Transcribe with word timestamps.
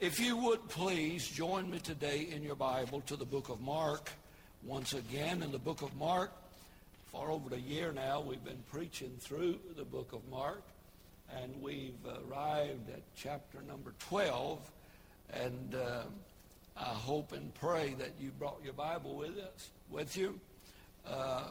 If 0.00 0.20
you 0.20 0.36
would 0.36 0.68
please 0.68 1.26
join 1.26 1.68
me 1.68 1.80
today 1.80 2.28
in 2.32 2.44
your 2.44 2.54
Bible 2.54 3.00
to 3.06 3.16
the 3.16 3.24
book 3.24 3.48
of 3.48 3.60
Mark. 3.60 4.12
Once 4.62 4.92
again, 4.92 5.42
in 5.42 5.50
the 5.50 5.58
book 5.58 5.82
of 5.82 5.92
Mark, 5.96 6.30
for 7.06 7.32
over 7.32 7.52
a 7.52 7.58
year 7.58 7.90
now, 7.90 8.20
we've 8.20 8.44
been 8.44 8.62
preaching 8.70 9.10
through 9.18 9.58
the 9.76 9.82
book 9.82 10.12
of 10.12 10.20
Mark, 10.30 10.62
and 11.36 11.52
we've 11.60 11.98
arrived 12.06 12.88
at 12.90 13.02
chapter 13.16 13.58
number 13.66 13.92
12. 14.08 14.60
And 15.32 15.74
uh, 15.74 16.02
I 16.76 16.94
hope 16.94 17.32
and 17.32 17.52
pray 17.54 17.96
that 17.98 18.12
you 18.20 18.30
brought 18.38 18.60
your 18.62 18.74
Bible 18.74 19.16
with 19.16 19.36
us, 19.36 19.70
with 19.90 20.16
you. 20.16 20.38
Uh, 21.04 21.42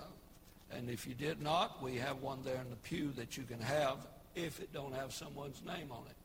and 0.72 0.90
if 0.90 1.06
you 1.06 1.16
did 1.16 1.42
not, 1.42 1.84
we 1.84 1.98
have 1.98 2.22
one 2.22 2.40
there 2.46 2.62
in 2.62 2.70
the 2.70 2.78
pew 2.78 3.12
that 3.18 3.36
you 3.36 3.44
can 3.44 3.60
have 3.60 3.98
if 4.36 4.62
it 4.62 4.72
don't 4.72 4.96
have 4.96 5.12
someone's 5.12 5.62
name 5.66 5.92
on 5.92 6.04
it. 6.10 6.17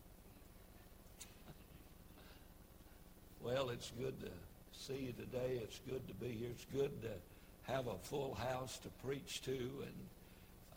Well, 3.42 3.70
it's 3.70 3.90
good 3.98 4.20
to 4.20 4.28
see 4.70 5.06
you 5.06 5.12
today. 5.12 5.58
It's 5.60 5.80
good 5.80 6.06
to 6.06 6.14
be 6.14 6.28
here. 6.28 6.50
It's 6.50 6.66
good 6.72 7.02
to 7.02 7.72
have 7.72 7.88
a 7.88 7.96
full 7.96 8.34
house 8.34 8.78
to 8.78 8.88
preach 9.04 9.42
to. 9.42 9.50
And 9.52 9.94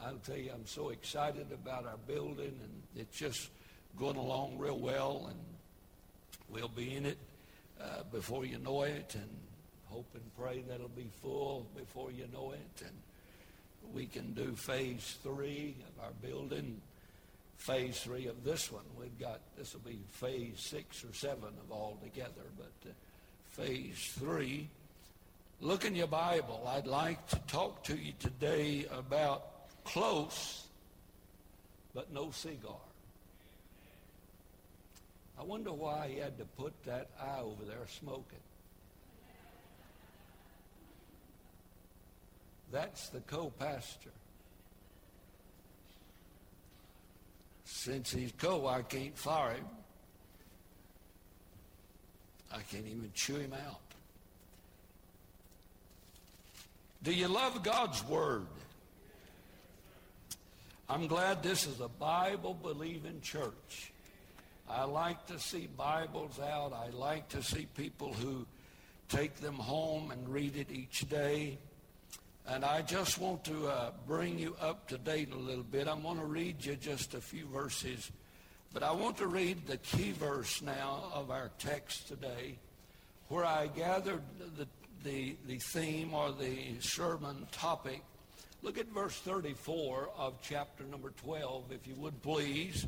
I'll 0.01 0.17
tell 0.25 0.37
you, 0.37 0.49
I'm 0.51 0.65
so 0.65 0.89
excited 0.89 1.45
about 1.51 1.85
our 1.85 1.99
building, 2.07 2.59
and 2.63 2.81
it's 2.95 3.15
just 3.15 3.51
going 3.99 4.15
along 4.15 4.57
real 4.57 4.79
well. 4.79 5.27
And 5.29 5.39
we'll 6.49 6.67
be 6.67 6.95
in 6.95 7.05
it 7.05 7.19
uh, 7.79 8.01
before 8.11 8.45
you 8.45 8.57
know 8.57 8.81
it, 8.81 9.13
and 9.13 9.29
hope 9.85 10.07
and 10.15 10.23
pray 10.35 10.63
that 10.67 10.75
it'll 10.75 10.87
be 10.89 11.11
full 11.21 11.67
before 11.77 12.11
you 12.11 12.27
know 12.33 12.51
it. 12.51 12.81
And 12.83 13.93
we 13.93 14.07
can 14.07 14.33
do 14.33 14.55
phase 14.55 15.19
three 15.21 15.75
of 15.87 16.03
our 16.03 16.11
building 16.19 16.81
phase 17.57 17.99
three 17.99 18.27
of 18.27 18.43
this 18.43 18.71
one. 18.71 18.83
We've 18.99 19.17
got, 19.19 19.39
this 19.57 19.73
will 19.73 19.81
be 19.81 19.99
phase 20.11 20.59
six 20.59 21.03
or 21.03 21.13
seven 21.13 21.49
of 21.63 21.71
all 21.71 21.97
together, 22.03 22.43
but 22.57 22.89
uh, 22.89 22.93
phase 23.51 24.13
three. 24.19 24.69
Look 25.61 25.85
in 25.85 25.95
your 25.95 26.07
Bible. 26.07 26.67
I'd 26.67 26.85
like 26.85 27.27
to 27.29 27.39
talk 27.47 27.83
to 27.85 27.95
you 27.95 28.13
today 28.19 28.85
about 28.91 29.45
close, 29.83 30.67
but 31.93 32.11
no 32.13 32.31
cigar. 32.31 32.75
I 35.39 35.43
wonder 35.43 35.71
why 35.71 36.09
he 36.09 36.19
had 36.19 36.37
to 36.37 36.45
put 36.45 36.73
that 36.85 37.09
eye 37.21 37.39
over 37.41 37.63
there 37.65 37.87
smoking. 37.99 38.39
That's 42.71 43.09
the 43.09 43.21
co-pastor. 43.21 44.11
Since 47.85 48.13
he's 48.13 48.31
co, 48.39 48.65
I 48.65 48.81
can't 48.81 49.15
fire 49.15 49.51
him. 49.51 49.65
I 52.51 52.57
can't 52.71 52.87
even 52.87 53.11
chew 53.13 53.35
him 53.35 53.53
out. 53.53 53.79
Do 57.03 57.13
you 57.13 57.27
love 57.27 57.61
God's 57.61 58.03
Word? 58.05 58.47
I'm 60.89 61.05
glad 61.05 61.43
this 61.43 61.67
is 61.67 61.79
a 61.79 61.87
Bible 61.87 62.55
believing 62.55 63.21
church. 63.21 63.91
I 64.67 64.85
like 64.85 65.27
to 65.27 65.37
see 65.37 65.67
Bibles 65.77 66.39
out. 66.39 66.73
I 66.73 66.89
like 66.89 67.29
to 67.29 67.43
see 67.43 67.67
people 67.77 68.13
who 68.13 68.47
take 69.09 69.35
them 69.35 69.53
home 69.53 70.09
and 70.09 70.27
read 70.27 70.57
it 70.57 70.71
each 70.71 71.07
day. 71.07 71.59
And 72.47 72.63
I 72.63 72.83
just 72.83 73.19
want 73.19 73.43
to 73.45 73.67
uh, 73.67 73.91
bring 74.05 74.37
you 74.37 74.55
up 74.61 74.87
to 74.89 74.99
date 74.99 75.33
a 75.33 75.37
little 75.37 75.63
bit. 75.63 75.87
I'm 75.87 76.03
going 76.03 76.19
to 76.19 76.25
read 76.25 76.63
you 76.63 76.75
just 76.75 77.15
a 77.15 77.21
few 77.21 77.47
verses, 77.47 78.11
but 78.71 78.83
I 78.83 78.91
want 78.91 79.17
to 79.17 79.27
read 79.27 79.65
the 79.65 79.77
key 79.77 80.11
verse 80.11 80.61
now 80.61 81.05
of 81.11 81.31
our 81.31 81.49
text 81.57 82.07
today, 82.07 82.57
where 83.29 83.45
I 83.45 83.65
gathered 83.67 84.21
the, 84.57 84.67
the, 85.03 85.35
the 85.47 85.57
theme 85.57 86.13
or 86.13 86.31
the 86.31 86.79
sermon 86.81 87.47
topic. 87.51 88.01
Look 88.61 88.77
at 88.77 88.87
verse 88.87 89.15
34 89.21 90.09
of 90.15 90.35
chapter 90.43 90.83
number 90.83 91.13
12, 91.23 91.71
if 91.71 91.87
you 91.87 91.95
would 91.95 92.21
please. 92.21 92.85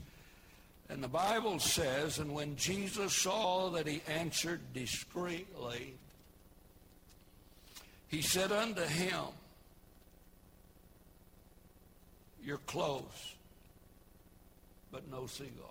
And 0.89 1.03
the 1.03 1.07
Bible 1.07 1.57
says, 1.57 2.19
And 2.19 2.33
when 2.33 2.55
Jesus 2.57 3.15
saw 3.15 3.71
that 3.71 3.87
he 3.87 4.03
answered 4.07 4.61
discreetly, 4.73 5.95
he 8.07 8.21
said 8.21 8.51
unto 8.51 8.83
him, 8.83 9.23
you're 12.47 12.57
close, 12.59 13.35
but 14.89 15.11
no 15.11 15.27
cigar. 15.27 15.67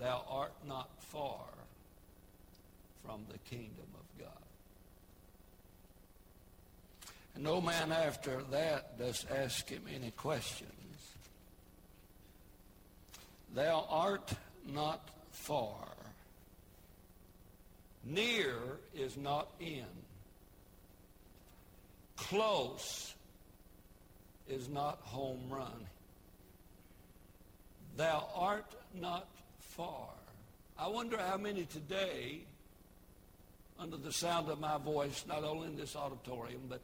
Thou 0.00 0.24
art 0.26 0.54
not 0.66 0.88
far 1.00 1.44
from 3.04 3.20
the 3.30 3.36
kingdom 3.54 3.84
of 3.94 4.24
God. 4.24 4.42
And 7.34 7.44
no 7.44 7.60
man 7.60 7.92
after 7.92 8.42
that 8.52 8.98
does 8.98 9.26
ask 9.30 9.68
him 9.68 9.82
any 9.94 10.12
questions. 10.12 10.70
Thou 13.54 13.86
art 13.90 14.32
not 14.66 15.06
far. 15.30 15.88
Near 18.02 18.56
is 18.94 19.18
not 19.18 19.50
in. 19.60 19.84
Close 22.16 23.14
is 24.50 24.68
not 24.68 24.98
home 25.02 25.40
run. 25.48 25.86
Thou 27.96 28.28
art 28.34 28.74
not 28.94 29.28
far. 29.58 30.08
I 30.78 30.88
wonder 30.88 31.18
how 31.18 31.36
many 31.36 31.66
today, 31.66 32.40
under 33.78 33.96
the 33.96 34.12
sound 34.12 34.48
of 34.48 34.60
my 34.60 34.78
voice, 34.78 35.24
not 35.28 35.44
only 35.44 35.68
in 35.68 35.76
this 35.76 35.94
auditorium, 35.94 36.62
but 36.68 36.80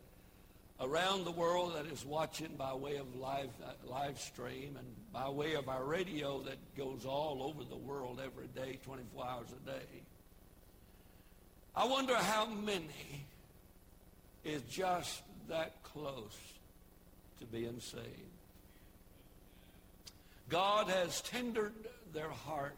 around 0.81 1.25
the 1.25 1.31
world 1.31 1.75
that 1.75 1.87
is 1.87 2.05
watching 2.05 2.55
by 2.59 2.75
way 2.75 2.97
of 2.97 3.17
live, 3.17 3.49
uh, 3.65 3.71
live 3.91 4.19
stream 4.21 4.77
and 4.79 4.87
by 5.13 5.29
way 5.29 5.55
of 5.55 5.69
our 5.69 5.85
radio 5.85 6.41
that 6.41 6.59
goes 6.77 7.07
all 7.07 7.43
over 7.43 7.65
the 7.65 7.77
world 7.77 8.21
every 8.23 8.49
day, 8.49 8.79
24 8.85 9.27
hours 9.27 9.49
a 9.53 9.71
day. 9.71 10.03
I 11.75 11.87
wonder 11.87 12.15
how 12.15 12.47
many 12.47 13.27
is 14.45 14.63
just 14.63 15.23
that 15.49 15.83
close 15.83 16.37
to 17.41 17.47
being 17.47 17.81
saved. 17.81 18.05
God 20.49 20.89
has 20.89 21.21
tendered 21.23 21.75
their 22.13 22.29
heart. 22.29 22.77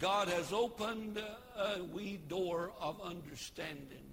God 0.00 0.28
has 0.28 0.52
opened 0.52 1.22
a 1.56 1.82
wee 1.84 2.18
door 2.28 2.72
of 2.80 3.00
understanding. 3.02 4.04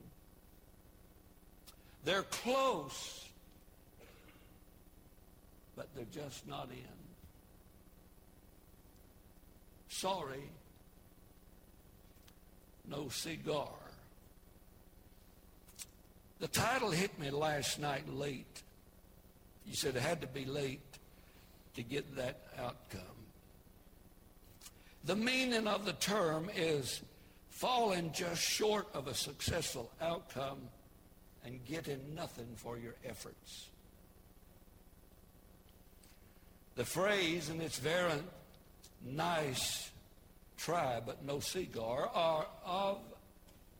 They're 2.03 2.23
close, 2.23 3.25
but 5.75 5.87
they're 5.95 6.05
just 6.11 6.47
not 6.47 6.69
in. 6.71 6.97
Sorry, 9.89 10.43
no 12.87 13.09
cigar. 13.09 13.86
The 16.39 16.47
title 16.47 16.91
hit 16.91 17.17
me 17.19 17.31
last 17.31 17.79
night 17.79 18.07
late. 18.07 18.61
You 19.65 19.75
said 19.75 19.95
it 19.95 20.01
had 20.01 20.21
to 20.21 20.27
be 20.27 20.45
late 20.45 20.81
to 21.75 21.83
get 21.83 22.15
that 22.15 22.41
outcome. 22.59 23.01
The 25.03 25.15
meaning 25.15 25.67
of 25.67 25.85
the 25.85 25.93
term 25.93 26.49
is 26.55 27.01
falling 27.49 28.11
just 28.11 28.41
short 28.41 28.87
of 28.93 29.07
a 29.07 29.15
successful 29.15 29.91
outcome 29.99 30.59
and 31.43 31.63
getting 31.65 32.13
nothing 32.13 32.47
for 32.55 32.77
your 32.77 32.93
efforts. 33.05 33.69
The 36.75 36.85
phrase, 36.85 37.49
and 37.49 37.61
it's 37.61 37.79
variant, 37.79 38.27
nice 39.03 39.89
try 40.57 40.99
but 41.03 41.23
no 41.23 41.39
cigar, 41.39 42.11
are 42.13 42.45
of 42.65 42.99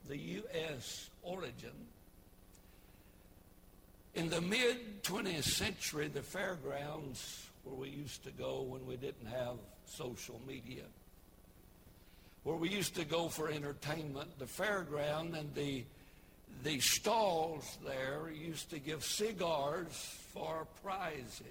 the 0.08 0.16
U.S. 0.16 1.10
origin 1.22 1.74
in 4.14 4.28
the 4.28 4.40
mid 4.40 5.02
20th 5.02 5.44
century, 5.44 6.08
the 6.08 6.22
fairgrounds 6.22 7.46
where 7.64 7.76
we 7.76 7.88
used 7.88 8.24
to 8.24 8.30
go 8.30 8.62
when 8.62 8.86
we 8.86 8.96
didn't 8.96 9.26
have 9.26 9.56
social 9.86 10.40
media, 10.46 10.84
where 12.44 12.56
we 12.56 12.68
used 12.68 12.94
to 12.96 13.04
go 13.04 13.28
for 13.28 13.50
entertainment, 13.50 14.38
the 14.38 14.46
fairground 14.46 15.38
and 15.38 15.54
the 15.54 15.84
the 16.64 16.80
stalls 16.80 17.78
there 17.84 18.30
used 18.30 18.70
to 18.70 18.78
give 18.78 19.04
cigars 19.04 20.16
for 20.32 20.66
prizes. 20.82 21.42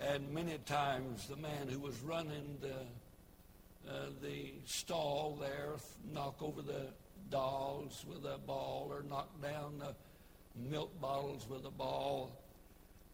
And 0.00 0.32
many 0.32 0.58
times 0.66 1.28
the 1.28 1.36
man 1.36 1.68
who 1.68 1.78
was 1.78 1.98
running 2.00 2.58
the, 2.60 3.90
uh, 3.90 4.06
the 4.22 4.52
stall 4.66 5.38
there 5.40 5.74
knock 6.12 6.42
over 6.42 6.62
the 6.62 6.86
dolls 7.30 8.04
with 8.08 8.24
a 8.24 8.38
ball 8.38 8.88
or 8.90 9.02
knock 9.08 9.28
down 9.42 9.78
the 9.78 9.94
milk 10.70 10.98
bottles 11.00 11.46
with 11.48 11.64
a 11.64 11.70
ball. 11.70 12.32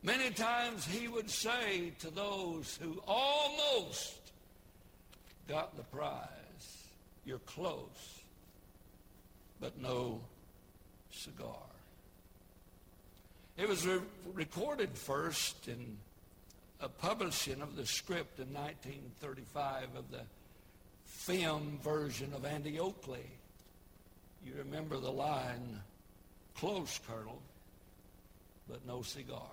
Many 0.02 0.30
times 0.30 0.86
he 0.86 1.08
would 1.08 1.30
say 1.30 1.92
to 1.98 2.10
those 2.10 2.78
who 2.80 3.02
almost 3.06 4.20
got 5.48 5.76
the 5.76 5.82
prize, 5.84 6.28
you're 7.24 7.38
close, 7.40 8.22
but 9.60 9.80
no 9.80 10.20
cigar. 11.10 11.54
It 13.56 13.68
was 13.68 13.86
re- 13.86 14.00
recorded 14.34 14.96
first 14.96 15.68
in 15.68 15.96
a 16.80 16.88
publishing 16.88 17.62
of 17.62 17.74
the 17.74 17.86
script 17.86 18.38
in 18.38 18.52
1935 18.52 19.96
of 19.96 20.10
the 20.10 20.20
film 21.06 21.78
version 21.82 22.32
of 22.34 22.44
Annie 22.44 22.78
Oakley. 22.78 23.26
You 24.46 24.52
remember 24.58 24.96
the 24.98 25.10
line, 25.10 25.80
close, 26.54 27.00
Colonel, 27.08 27.42
but 28.68 28.86
no 28.86 29.02
cigar. 29.02 29.50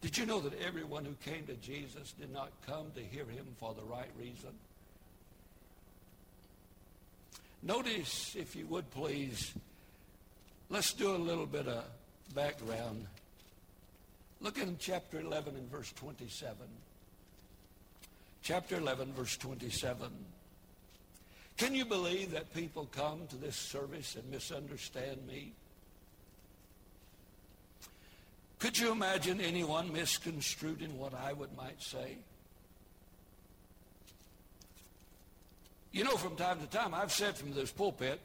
Did 0.00 0.16
you 0.16 0.24
know 0.24 0.40
that 0.40 0.58
everyone 0.60 1.04
who 1.04 1.14
came 1.22 1.46
to 1.46 1.54
Jesus 1.54 2.12
did 2.18 2.32
not 2.32 2.50
come 2.66 2.86
to 2.94 3.02
hear 3.02 3.24
him 3.24 3.46
for 3.60 3.74
the 3.74 3.84
right 3.84 4.10
reason? 4.18 4.50
Notice, 7.62 8.34
if 8.34 8.56
you 8.56 8.66
would 8.66 8.90
please, 8.90 9.52
let's 10.70 10.94
do 10.94 11.14
a 11.14 11.16
little 11.16 11.46
bit 11.46 11.68
of 11.68 11.84
background. 12.34 13.06
Look 14.40 14.58
in 14.58 14.76
chapter 14.80 15.20
11 15.20 15.54
and 15.54 15.70
verse 15.70 15.92
27. 15.92 16.56
Chapter 18.42 18.76
11, 18.76 19.12
verse 19.12 19.36
27. 19.36 20.10
Can 21.56 21.74
you 21.74 21.84
believe 21.84 22.32
that 22.32 22.52
people 22.52 22.88
come 22.90 23.26
to 23.28 23.36
this 23.36 23.54
service 23.54 24.16
and 24.16 24.28
misunderstand 24.30 25.24
me? 25.26 25.52
Could 28.58 28.78
you 28.78 28.90
imagine 28.90 29.40
anyone 29.40 29.92
misconstrued 29.92 30.82
in 30.82 30.98
what 30.98 31.14
I 31.14 31.32
would 31.32 31.56
might 31.56 31.80
say? 31.80 32.18
You 35.92 36.04
know, 36.04 36.16
from 36.16 36.36
time 36.36 36.58
to 36.60 36.66
time, 36.66 36.94
I've 36.94 37.12
said 37.12 37.36
from 37.36 37.52
this 37.52 37.70
pulpit, 37.70 38.20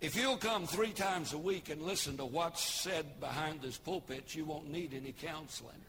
if 0.00 0.14
you'll 0.14 0.36
come 0.36 0.66
three 0.66 0.92
times 0.92 1.32
a 1.32 1.38
week 1.38 1.70
and 1.70 1.80
listen 1.82 2.16
to 2.18 2.26
what's 2.26 2.62
said 2.62 3.18
behind 3.18 3.62
this 3.62 3.78
pulpit, 3.78 4.34
you 4.34 4.44
won't 4.44 4.70
need 4.70 4.92
any 4.92 5.12
counseling. 5.12 5.80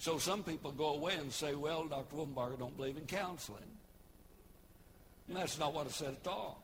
So 0.00 0.16
some 0.16 0.42
people 0.42 0.72
go 0.72 0.94
away 0.94 1.16
and 1.16 1.30
say, 1.30 1.54
well, 1.54 1.84
Dr. 1.84 2.16
Wolfenbarger 2.16 2.58
don't 2.58 2.74
believe 2.74 2.96
in 2.96 3.04
counseling. 3.04 3.60
And 5.28 5.36
that's 5.36 5.58
not 5.58 5.74
what 5.74 5.86
I 5.86 5.90
said 5.90 6.16
at 6.24 6.26
all. 6.26 6.62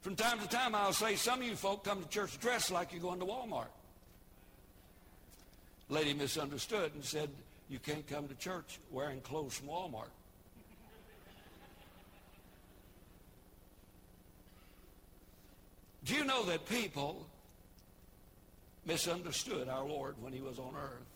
From 0.00 0.14
time 0.14 0.38
to 0.38 0.46
time, 0.46 0.76
I'll 0.76 0.92
say, 0.92 1.16
some 1.16 1.40
of 1.40 1.44
you 1.44 1.56
folk 1.56 1.82
come 1.82 2.00
to 2.00 2.08
church 2.08 2.38
dressed 2.38 2.70
like 2.70 2.92
you're 2.92 3.02
going 3.02 3.18
to 3.18 3.26
Walmart. 3.26 3.72
Lady 5.88 6.14
misunderstood 6.14 6.92
and 6.94 7.04
said, 7.04 7.28
you 7.68 7.80
can't 7.80 8.06
come 8.06 8.28
to 8.28 8.34
church 8.36 8.78
wearing 8.92 9.20
clothes 9.20 9.54
from 9.54 9.66
Walmart. 9.66 10.12
Do 16.04 16.14
you 16.14 16.24
know 16.24 16.44
that 16.44 16.68
people 16.68 17.26
misunderstood 18.86 19.68
our 19.68 19.84
Lord 19.84 20.14
when 20.20 20.32
he 20.32 20.40
was 20.40 20.60
on 20.60 20.74
earth? 20.80 21.07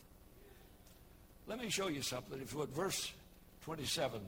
Let 1.53 1.61
me 1.61 1.69
show 1.69 1.89
you 1.89 2.01
something. 2.01 2.41
If 2.41 2.55
you 2.55 2.61
would, 2.61 2.71
verse 2.71 3.13
27. 3.67 4.23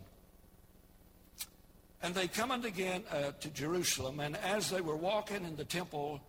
And 2.02 2.14
they 2.14 2.28
come 2.28 2.50
again 2.50 3.02
uh, 3.10 3.30
to 3.40 3.48
Jerusalem, 3.48 4.20
and 4.20 4.36
as 4.36 4.68
they 4.68 4.82
were 4.82 4.94
walking 4.94 5.42
in 5.42 5.56
the 5.56 5.64
temple, 5.64 6.20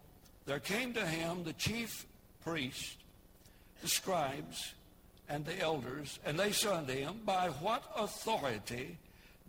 there 0.46 0.62
came 0.62 0.94
to 0.94 1.06
him 1.06 1.44
the 1.44 1.52
chief 1.52 2.06
priest, 2.46 2.96
the 3.82 3.90
scribes, 3.90 4.74
and 5.28 5.44
the 5.44 5.60
elders, 5.60 6.18
and 6.26 6.40
they 6.40 6.54
said 6.54 6.72
unto 6.72 6.94
him, 6.94 7.20
By 7.26 7.50
what 7.50 7.84
authority 7.98 8.98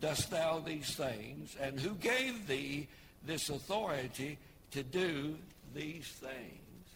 dost 0.01 0.29
thou 0.29 0.59
these 0.59 0.97
things? 0.97 1.55
And 1.61 1.79
who 1.79 1.91
gave 1.91 2.45
thee 2.45 2.89
this 3.25 3.49
authority 3.49 4.37
to 4.71 4.83
do 4.83 5.37
these 5.73 6.07
things? 6.07 6.89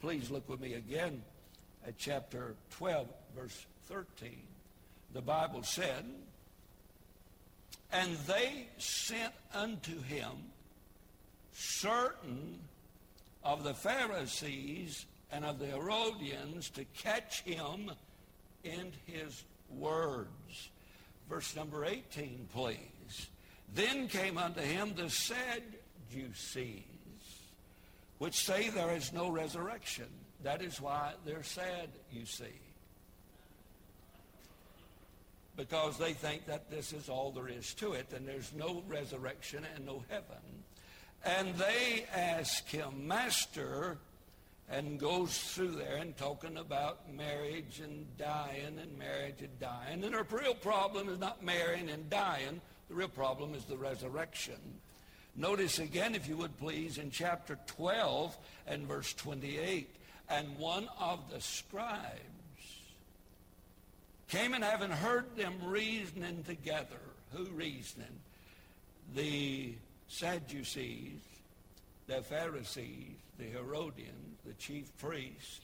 Please 0.00 0.30
look 0.30 0.48
with 0.48 0.60
me 0.60 0.74
again 0.74 1.24
at 1.84 1.98
chapter 1.98 2.54
12, 2.70 3.08
verse 3.36 3.66
13. 3.88 4.30
The 5.12 5.20
Bible 5.20 5.62
said, 5.62 6.04
and 7.92 8.16
they 8.26 8.68
sent 8.78 9.32
unto 9.52 10.00
him 10.02 10.30
certain 11.52 12.60
of 13.42 13.64
the 13.64 13.74
Pharisees 13.74 15.06
and 15.32 15.44
of 15.44 15.58
the 15.58 15.66
Herodians 15.66 16.70
to 16.70 16.84
catch 16.96 17.42
him 17.42 17.90
in 18.62 18.92
his 19.06 19.44
words. 19.68 20.70
Verse 21.28 21.56
number 21.56 21.84
18, 21.84 22.48
please. 22.52 22.78
Then 23.74 24.08
came 24.08 24.38
unto 24.38 24.60
him 24.60 24.94
the 24.94 25.10
Sadducees, 25.10 26.84
which 28.18 28.34
say 28.34 28.68
there 28.68 28.94
is 28.94 29.12
no 29.12 29.28
resurrection. 29.28 30.06
That 30.42 30.62
is 30.62 30.80
why 30.80 31.12
they're 31.24 31.42
sad, 31.42 31.88
you 32.12 32.24
see 32.26 32.69
because 35.60 35.98
they 35.98 36.14
think 36.14 36.46
that 36.46 36.70
this 36.70 36.94
is 36.94 37.10
all 37.10 37.30
there 37.32 37.48
is 37.48 37.74
to 37.74 37.92
it 37.92 38.10
and 38.16 38.26
there's 38.26 38.50
no 38.56 38.82
resurrection 38.88 39.62
and 39.76 39.84
no 39.84 40.02
heaven. 40.08 40.64
And 41.22 41.54
they 41.56 42.06
ask 42.14 42.66
him, 42.66 43.06
Master, 43.06 43.98
and 44.70 44.98
goes 44.98 45.36
through 45.36 45.72
there 45.72 45.96
and 45.96 46.16
talking 46.16 46.56
about 46.56 47.12
marriage 47.14 47.82
and 47.84 48.06
dying 48.16 48.78
and 48.80 48.98
marriage 48.98 49.42
and 49.42 49.60
dying. 49.60 50.02
And 50.02 50.14
her 50.14 50.26
real 50.30 50.54
problem 50.54 51.10
is 51.10 51.18
not 51.18 51.44
marrying 51.44 51.90
and 51.90 52.08
dying. 52.08 52.62
The 52.88 52.94
real 52.94 53.08
problem 53.08 53.54
is 53.54 53.64
the 53.66 53.76
resurrection. 53.76 54.78
Notice 55.36 55.78
again, 55.78 56.14
if 56.14 56.26
you 56.26 56.38
would 56.38 56.56
please, 56.56 56.96
in 56.96 57.10
chapter 57.10 57.58
12 57.66 58.34
and 58.66 58.86
verse 58.86 59.12
28, 59.12 59.94
and 60.30 60.56
one 60.56 60.88
of 60.98 61.18
the 61.30 61.42
scribes 61.42 62.29
came 64.30 64.54
and 64.54 64.62
having 64.62 64.90
heard 64.90 65.36
them 65.36 65.54
reasoning 65.64 66.44
together. 66.44 67.00
Who 67.34 67.44
reasoning? 67.46 68.20
The 69.14 69.74
Sadducees, 70.08 71.20
the 72.06 72.22
Pharisees, 72.22 73.16
the 73.38 73.44
Herodians, 73.44 74.38
the 74.46 74.54
chief 74.54 74.96
priests, 74.98 75.60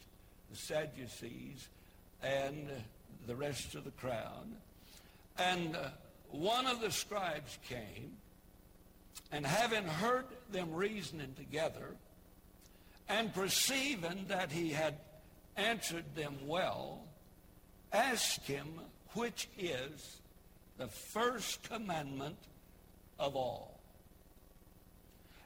the 0.50 0.56
Sadducees, 0.56 1.68
and 2.23 2.68
the 3.26 3.37
rest 3.37 3.76
of 3.76 3.85
the 3.85 3.92
crowd. 3.92 4.49
And 5.38 5.76
uh, 5.76 5.90
one 6.30 6.66
of 6.66 6.80
the 6.80 6.90
scribes 6.90 7.58
came, 7.68 8.16
and 9.30 9.46
having 9.46 9.85
heard 9.85 10.26
them 10.50 10.75
reasoning 10.75 11.35
together, 11.37 11.94
and 13.08 13.32
perceiving 13.32 14.25
that 14.28 14.50
he 14.50 14.70
had 14.70 14.94
answered 15.56 16.04
them 16.16 16.35
well, 16.46 17.05
Ask 17.93 18.43
him 18.43 18.66
which 19.14 19.49
is 19.59 20.21
the 20.78 20.88
first 20.88 21.62
commandment 21.69 22.37
of 23.19 23.37
all. 23.37 23.81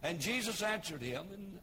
And 0.02 0.18
Jesus 0.18 0.62
answered 0.62 1.02
him, 1.02 1.26
and 1.32 1.59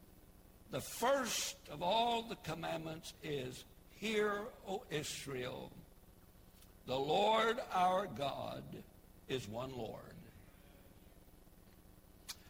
the 0.72 0.82
first 0.82 1.58
of 1.72 1.82
all 1.82 2.24
the 2.24 2.38
commandments 2.38 3.14
is, 3.24 3.66
Hear, 3.96 4.42
O 4.68 4.84
Israel, 4.92 5.72
the 6.86 6.98
Lord 6.98 7.58
our 7.74 8.06
God 8.06 8.64
is 9.28 9.48
one 9.48 9.76
Lord. 9.76 10.02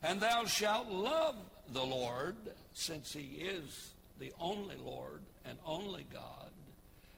And 0.03 0.19
thou 0.19 0.45
shalt 0.45 0.89
love 0.89 1.35
the 1.71 1.83
Lord, 1.83 2.35
since 2.73 3.13
he 3.13 3.41
is 3.41 3.91
the 4.19 4.33
only 4.39 4.75
Lord 4.75 5.21
and 5.45 5.57
only 5.65 6.05
God, 6.13 6.46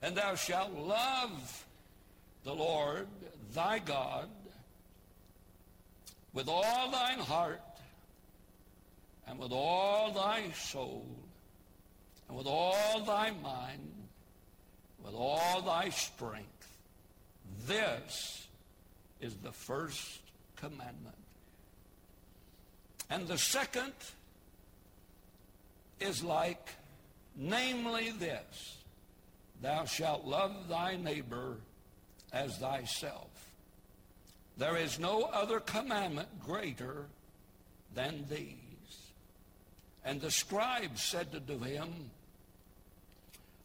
and 0.01 0.15
thou 0.15 0.35
shalt 0.35 0.73
love 0.73 1.65
the 2.43 2.53
Lord 2.53 3.07
thy 3.53 3.79
God 3.79 4.29
with 6.33 6.47
all 6.47 6.91
thine 6.91 7.19
heart 7.19 7.61
and 9.27 9.37
with 9.39 9.51
all 9.51 10.11
thy 10.11 10.51
soul 10.51 11.05
and 12.27 12.37
with 12.37 12.47
all 12.47 13.01
thy 13.01 13.31
mind, 13.31 13.91
with 15.03 15.13
all 15.15 15.61
thy 15.61 15.89
strength. 15.89 16.77
This 17.67 18.47
is 19.19 19.35
the 19.37 19.51
first 19.51 20.21
commandment. 20.55 21.15
And 23.09 23.27
the 23.27 23.37
second 23.37 23.93
is 25.99 26.23
like, 26.23 26.69
namely 27.35 28.11
this 28.11 28.78
Thou 29.61 29.85
shalt 29.85 30.25
love 30.25 30.67
thy 30.69 30.95
neighbor 30.95 31.57
as 32.31 32.57
thyself. 32.57 33.29
There 34.57 34.77
is 34.77 34.99
no 34.99 35.23
other 35.23 35.59
commandment 35.59 36.27
greater 36.45 37.05
than 37.93 38.25
these. 38.29 38.55
And 40.03 40.21
the 40.21 40.31
scribe 40.31 40.97
said 40.97 41.47
to 41.47 41.59
him, 41.59 42.11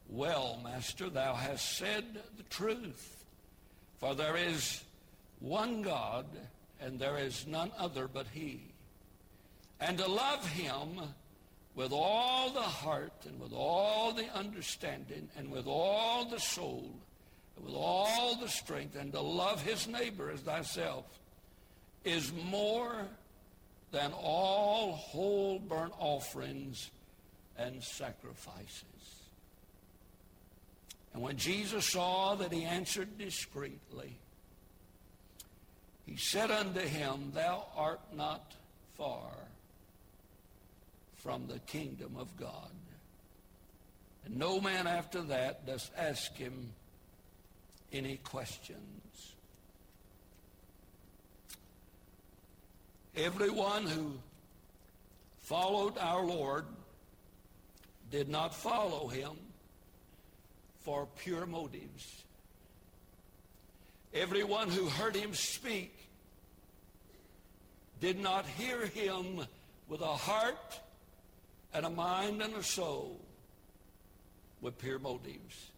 Well, 0.08 0.58
master, 0.62 1.10
thou 1.10 1.34
hast 1.34 1.78
said 1.78 2.04
the 2.36 2.42
truth. 2.44 3.24
For 3.98 4.14
there 4.14 4.36
is 4.36 4.82
one 5.40 5.82
God, 5.82 6.26
and 6.80 6.98
there 6.98 7.18
is 7.18 7.46
none 7.46 7.70
other 7.78 8.08
but 8.08 8.26
he. 8.32 8.60
And 9.80 9.98
to 9.98 10.08
love 10.08 10.46
him 10.46 11.00
with 11.74 11.92
all 11.92 12.50
the 12.50 12.60
heart 12.60 13.12
and 13.26 13.40
with 13.40 13.52
all 13.52 14.12
the 14.12 14.32
understanding 14.34 15.28
and 15.36 15.50
with 15.50 15.66
all 15.66 16.24
the 16.24 16.38
soul 16.38 16.94
and 17.56 17.64
with 17.64 17.74
all 17.74 18.36
the 18.36 18.48
strength 18.48 18.96
and 18.96 19.12
to 19.12 19.20
love 19.20 19.62
his 19.62 19.88
neighbor 19.88 20.30
as 20.30 20.40
thyself 20.40 21.04
is 22.04 22.32
more 22.50 23.06
than 23.90 24.12
all 24.12 24.92
whole 24.92 25.58
burnt 25.58 25.92
offerings 25.98 26.90
and 27.56 27.82
sacrifices. 27.82 28.84
And 31.12 31.22
when 31.22 31.36
Jesus 31.36 31.86
saw 31.86 32.34
that 32.34 32.52
he 32.52 32.64
answered 32.64 33.18
discreetly, 33.18 34.18
he 36.06 36.16
said 36.16 36.50
unto 36.50 36.80
him, 36.80 37.30
Thou 37.34 37.66
art 37.76 38.00
not 38.14 38.52
far 38.96 39.30
from 41.24 41.46
the 41.48 41.58
kingdom 41.60 42.16
of 42.18 42.36
God. 42.36 42.70
And 44.26 44.36
no 44.36 44.60
man 44.60 44.86
after 44.86 45.22
that 45.22 45.66
does 45.66 45.90
ask 45.96 46.36
him 46.36 46.70
any 47.92 48.18
questions. 48.18 49.32
Everyone 53.16 53.84
who 53.86 54.12
followed 55.38 55.96
our 55.98 56.24
Lord 56.24 56.66
did 58.10 58.28
not 58.28 58.54
follow 58.54 59.08
him 59.08 59.32
for 60.80 61.08
pure 61.18 61.46
motives. 61.46 62.22
Everyone 64.12 64.68
who 64.68 64.86
heard 64.86 65.16
him 65.16 65.32
speak 65.32 65.96
did 68.00 68.20
not 68.20 68.46
hear 68.46 68.86
him 68.86 69.46
with 69.88 70.02
a 70.02 70.06
heart 70.06 70.80
and 71.74 71.84
a 71.84 71.90
mind 71.90 72.40
and 72.40 72.54
a 72.54 72.62
soul 72.62 73.20
with 74.60 74.78
pure 74.78 74.98
motives. 74.98 75.70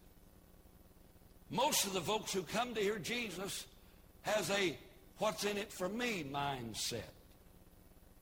Most 1.51 1.87
of 1.87 1.95
the 1.95 2.01
folks 2.01 2.33
who 2.33 2.43
come 2.43 2.75
to 2.75 2.81
hear 2.81 2.99
Jesus 2.99 3.67
has 4.23 4.51
a 4.51 4.77
what's 5.19 5.45
in 5.45 5.57
it 5.57 5.73
for 5.73 5.89
me 5.89 6.25
mindset. 6.31 7.03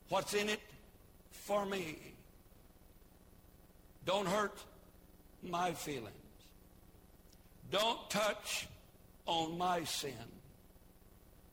What's 0.09 0.33
in 0.33 0.49
it 0.49 0.61
for 1.31 1.65
me? 1.65 1.97
Don't 4.05 4.27
hurt 4.27 4.57
my 5.43 5.73
feelings. 5.73 6.13
Don't 7.71 8.09
touch 8.09 8.67
on 9.25 9.57
my 9.57 9.83
sin. 9.83 10.13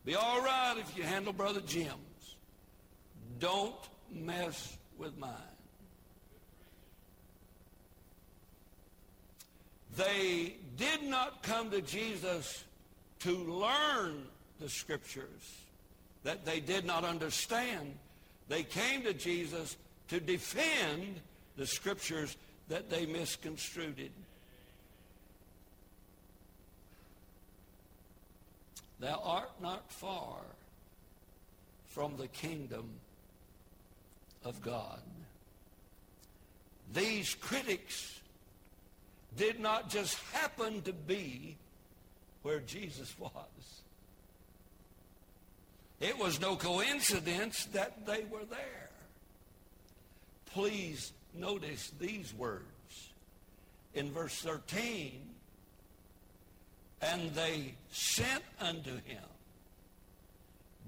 Be 0.05 0.15
all 0.15 0.43
right 0.43 0.75
if 0.79 0.97
you 0.97 1.03
handle 1.03 1.33
Brother 1.33 1.61
Jim's. 1.61 2.37
Don't 3.39 3.75
mess 4.11 4.77
with 4.99 5.17
mine. 5.17 5.52
They 9.97 10.57
did 10.77 11.03
not 11.03 11.43
come 11.43 11.71
to 11.71 11.83
Jesus 11.83 12.65
to 13.21 13.37
learn 13.37 14.25
the 14.61 14.69
scriptures 14.69 15.57
that 16.25 16.45
they 16.45 16.61
did 16.61 16.85
not 16.85 17.05
understand. 17.05 17.95
They 18.49 18.63
came 18.63 19.03
to 19.03 19.13
Jesus 19.13 19.77
to 20.09 20.21
defend 20.21 21.21
the 21.57 21.67
scriptures 21.67 22.37
that 22.69 22.89
they 22.89 23.07
misconstrued. 23.07 24.11
Thou 29.01 29.21
art 29.25 29.51
not 29.61 29.91
far 29.91 30.39
from 31.89 32.17
the 32.17 32.29
kingdom 32.29 32.89
of 34.45 34.63
God. 34.63 35.01
These 36.95 37.35
critics 37.35 38.21
did 39.37 39.61
not 39.61 39.89
just 39.89 40.19
happen 40.33 40.83
to 40.83 40.93
be 40.93 41.57
where 42.43 42.61
Jesus 42.61 43.15
was. 43.19 43.31
It 46.01 46.19
was 46.19 46.41
no 46.41 46.57
coincidence 46.57 47.67
that 47.67 48.07
they 48.07 48.25
were 48.31 48.45
there. 48.51 48.91
Please 50.47 51.13
notice 51.35 51.93
these 52.01 52.35
words 52.35 53.13
in 53.95 54.11
verse 54.11 54.35
13. 54.41 55.21
And 57.01 57.33
they 57.35 57.75
sent 57.91 58.43
unto 58.61 58.95
him. 59.05 59.23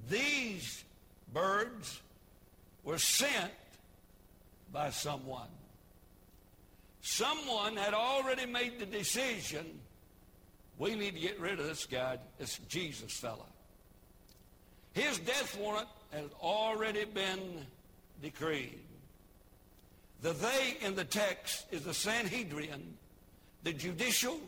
These 0.08 0.84
birds 1.32 2.00
were 2.82 2.98
sent 2.98 3.52
by 4.72 4.90
someone. 4.90 5.48
Someone 7.06 7.76
had 7.76 7.92
already 7.92 8.46
made 8.46 8.78
the 8.78 8.87
decision, 8.87 9.78
we 10.78 10.94
need 10.94 11.12
to 11.12 11.20
get 11.20 11.38
rid 11.38 11.61
of 11.61 11.66
this 11.66 11.84
guy, 11.84 12.16
this 12.38 12.58
Jesus 12.66 13.12
fella. 13.12 13.44
His 14.94 15.18
death 15.18 15.54
warrant 15.61 15.87
has 16.12 16.30
already 16.40 17.04
been 17.04 17.66
decreed. 18.23 18.80
The 20.23 20.32
they 20.32 20.78
in 20.80 20.94
the 20.94 21.04
text 21.04 21.66
is 21.70 21.82
the 21.82 21.92
Sanhedrin, 21.92 22.96
the 23.64 23.75
judicial 23.75 24.40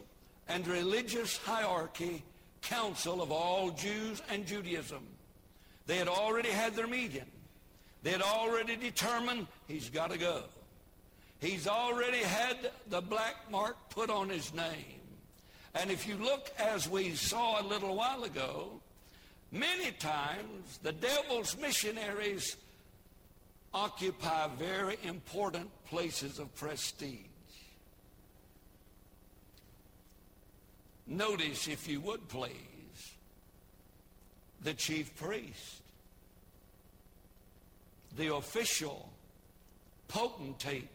and 0.49 0.67
religious 0.67 1.37
hierarchy 1.37 2.25
council 2.63 3.21
of 3.21 3.31
all 3.31 3.69
Jews 3.69 4.23
and 4.31 4.47
Judaism. 4.47 5.07
They 5.87 5.99
had 5.99 6.09
already 6.09 6.51
had 6.51 6.75
their 6.75 6.87
meeting. 6.87 7.31
They 8.03 8.13
had 8.13 8.23
already 8.23 8.77
determined 8.77 9.47
he's 9.69 9.91
got 9.91 10.11
to 10.11 10.19
go. 10.19 10.45
He's 11.47 11.69
already 11.69 12.25
had 12.25 12.73
the 12.91 13.01
black 13.01 13.37
mark 13.53 13.77
put 13.91 14.11
on 14.11 14.29
his 14.29 14.53
name. 14.53 15.01
And 15.77 15.93
if 15.93 16.09
you 16.09 16.17
look 16.17 16.51
as 16.59 16.89
we 16.89 17.15
saw 17.15 17.61
a 17.61 17.65
little 17.65 17.95
while 17.95 18.25
ago, 18.25 18.81
many 19.53 19.93
times 19.93 20.81
the 20.83 20.91
devil's 20.91 21.57
missionaries 21.57 22.57
occupy 23.73 24.49
very 24.59 24.99
important 25.05 25.71
places 25.85 26.41
of 26.41 26.53
prestige. 26.57 27.21
Notice, 31.07 31.69
if 31.69 31.87
you 31.87 32.01
would 32.01 32.27
please, 32.27 33.15
the 34.65 34.75
chief 34.75 35.15
priest, 35.15 35.81
the 38.17 38.35
official 38.35 39.13
potentate 40.09 40.89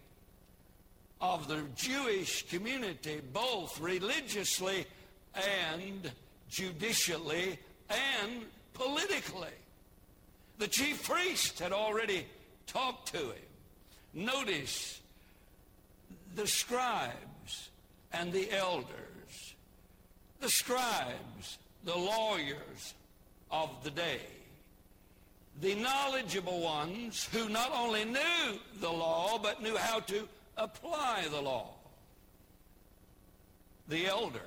of 1.21 1.47
the 1.47 1.61
Jewish 1.75 2.47
community, 2.49 3.21
both 3.31 3.79
religiously 3.79 4.85
and 5.35 6.11
judicially 6.49 7.59
and 7.89 8.45
politically. 8.73 9.47
The 10.57 10.67
chief 10.67 11.07
priest 11.07 11.59
had 11.59 11.71
already 11.71 12.25
talked 12.65 13.11
to 13.13 13.17
him. 13.17 13.47
Notice 14.13 14.99
the 16.35 16.47
scribes 16.47 17.69
and 18.13 18.33
the 18.33 18.51
elders, 18.51 19.55
the 20.39 20.49
scribes, 20.49 21.59
the 21.83 21.95
lawyers 21.95 22.93
of 23.51 23.69
the 23.83 23.91
day, 23.91 24.21
the 25.61 25.75
knowledgeable 25.75 26.61
ones 26.61 27.27
who 27.31 27.47
not 27.49 27.71
only 27.73 28.05
knew 28.05 28.59
the 28.79 28.89
law 28.89 29.37
but 29.37 29.61
knew 29.61 29.77
how 29.77 29.99
to 29.99 30.27
apply 30.57 31.25
the 31.29 31.41
law. 31.41 31.69
The 33.87 34.07
elders, 34.07 34.41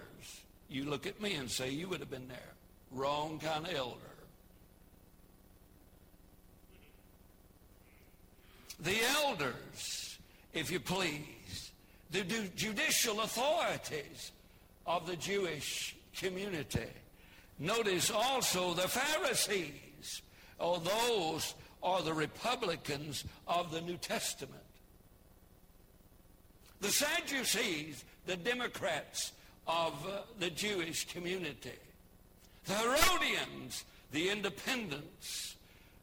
you 0.68 0.84
look 0.84 1.06
at 1.06 1.20
me 1.20 1.34
and 1.34 1.50
say, 1.50 1.70
you 1.70 1.88
would 1.88 2.00
have 2.00 2.10
been 2.10 2.28
there. 2.28 2.54
Wrong 2.90 3.38
kind 3.38 3.66
of 3.66 3.74
elder. 3.74 3.98
The 8.80 8.96
elders, 9.22 10.18
if 10.52 10.70
you 10.70 10.80
please, 10.80 11.72
the 12.10 12.22
judicial 12.54 13.20
authorities 13.20 14.32
of 14.86 15.06
the 15.06 15.16
Jewish 15.16 15.96
community. 16.16 16.88
Notice 17.58 18.10
also 18.10 18.74
the 18.74 18.88
Pharisees, 18.88 20.22
or 20.58 20.80
those 20.80 21.54
are 21.82 22.02
the 22.02 22.12
Republicans 22.12 23.24
of 23.46 23.70
the 23.70 23.80
New 23.80 23.96
Testament. 23.96 24.63
The 26.84 26.90
Sadducees, 26.90 28.04
the 28.26 28.36
Democrats 28.36 29.32
of 29.66 29.94
uh, 30.06 30.18
the 30.38 30.50
Jewish 30.50 31.06
community. 31.06 31.78
The 32.66 32.74
Herodians, 32.74 33.86
the 34.12 34.28
independents, 34.28 35.56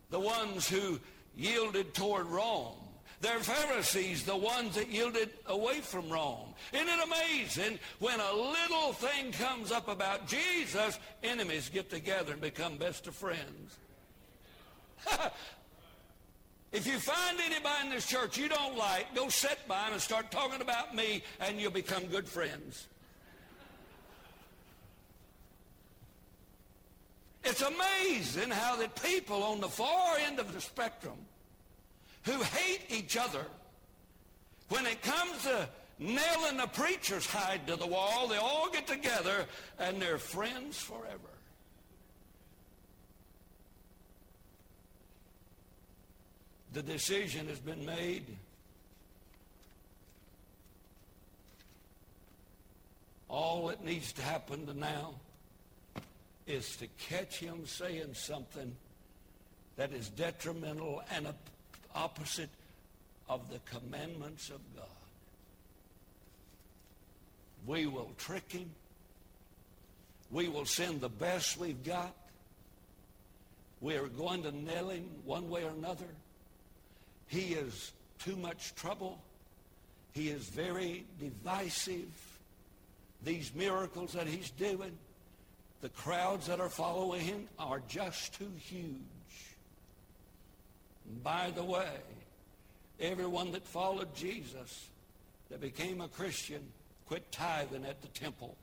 the 0.09 0.19
ones 0.19 0.67
who 0.67 0.99
yielded 1.37 1.93
toward 1.93 2.25
Rome. 2.25 2.77
They're 3.21 3.41
Pharisees, 3.41 4.23
the 4.23 4.35
ones 4.35 4.73
that 4.73 4.89
yielded 4.89 5.29
away 5.45 5.81
from 5.81 6.09
Rome. 6.09 6.55
Isn't 6.73 6.87
it 6.89 7.05
amazing 7.05 7.77
when 7.99 8.19
a 8.19 8.33
little 8.33 8.93
thing 8.93 9.33
comes 9.33 9.71
up 9.71 9.87
about 9.87 10.27
Jesus, 10.27 10.97
enemies 11.21 11.69
get 11.69 11.91
together 11.91 12.31
and 12.31 12.41
become 12.41 12.77
best 12.77 13.05
of 13.05 13.13
friends? 13.13 13.77
if 16.71 16.87
you 16.87 16.97
find 16.97 17.39
anybody 17.39 17.87
in 17.87 17.89
this 17.89 18.07
church 18.07 18.37
you 18.37 18.47
don't 18.47 18.77
like, 18.77 19.13
go 19.13 19.29
sit 19.29 19.59
by 19.67 19.83
them 19.85 19.93
and 19.93 20.01
start 20.01 20.31
talking 20.31 20.61
about 20.61 20.95
me 20.95 21.23
and 21.39 21.59
you'll 21.59 21.71
become 21.71 22.05
good 22.05 22.27
friends. 22.27 22.87
It's 27.43 27.61
amazing 27.61 28.51
how 28.51 28.75
that 28.77 29.01
people 29.01 29.43
on 29.43 29.59
the 29.59 29.67
far 29.67 30.17
end 30.17 30.39
of 30.39 30.53
the 30.53 30.61
spectrum 30.61 31.17
who 32.23 32.41
hate 32.43 32.81
each 32.89 33.17
other, 33.17 33.45
when 34.69 34.85
it 34.85 35.01
comes 35.01 35.43
to 35.43 35.67
nailing 35.99 36.57
the 36.57 36.67
preacher's 36.67 37.25
hide 37.25 37.65
to 37.67 37.75
the 37.75 37.87
wall, 37.87 38.27
they 38.27 38.37
all 38.37 38.69
get 38.71 38.87
together 38.87 39.45
and 39.79 40.01
they're 40.01 40.17
friends 40.17 40.77
forever. 40.77 41.30
The 46.73 46.81
decision 46.81 47.47
has 47.47 47.59
been 47.59 47.85
made. 47.85 48.25
All 53.27 53.67
that 53.67 53.83
needs 53.83 54.13
to 54.13 54.21
happen 54.21 54.65
to 54.67 54.73
now 54.73 55.15
is 56.47 56.75
to 56.77 56.87
catch 57.09 57.39
him 57.39 57.65
saying 57.65 58.13
something 58.13 58.75
that 59.75 59.91
is 59.93 60.09
detrimental 60.09 61.01
and 61.13 61.27
opposite 61.95 62.49
of 63.29 63.49
the 63.49 63.59
commandments 63.59 64.49
of 64.49 64.59
God. 64.75 64.85
We 67.65 67.85
will 67.85 68.11
trick 68.17 68.51
him. 68.51 68.69
We 70.29 70.47
will 70.47 70.65
send 70.65 71.01
the 71.01 71.09
best 71.09 71.57
we've 71.57 71.83
got. 71.83 72.13
We 73.81 73.95
are 73.95 74.07
going 74.07 74.43
to 74.43 74.51
nail 74.51 74.89
him 74.89 75.09
one 75.25 75.49
way 75.49 75.63
or 75.63 75.71
another. 75.71 76.05
He 77.31 77.53
is 77.53 77.93
too 78.19 78.35
much 78.35 78.75
trouble. 78.75 79.17
He 80.11 80.27
is 80.27 80.49
very 80.49 81.05
divisive. 81.17 82.11
These 83.23 83.55
miracles 83.55 84.11
that 84.11 84.27
he's 84.27 84.49
doing, 84.49 84.97
the 85.79 85.87
crowds 85.87 86.47
that 86.47 86.59
are 86.59 86.67
following 86.67 87.21
him 87.21 87.47
are 87.57 87.81
just 87.87 88.33
too 88.33 88.51
huge. 88.57 88.97
By 91.23 91.53
the 91.55 91.63
way, 91.63 92.01
everyone 92.99 93.53
that 93.53 93.65
followed 93.65 94.13
Jesus, 94.13 94.89
that 95.49 95.61
became 95.61 96.01
a 96.01 96.09
Christian, 96.09 96.61
quit 97.07 97.31
tithing 97.31 97.85
at 97.85 98.01
the 98.01 98.09
temple. 98.09 98.57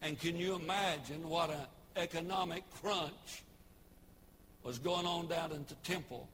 And 0.00 0.16
can 0.20 0.36
you 0.36 0.54
imagine 0.54 1.28
what 1.28 1.50
an 1.50 1.66
economic 1.96 2.62
crunch 2.80 3.42
was 4.62 4.78
going 4.78 5.06
on 5.06 5.26
down 5.26 5.52
in 5.52 5.64
the 5.68 5.74
temple 5.82 6.28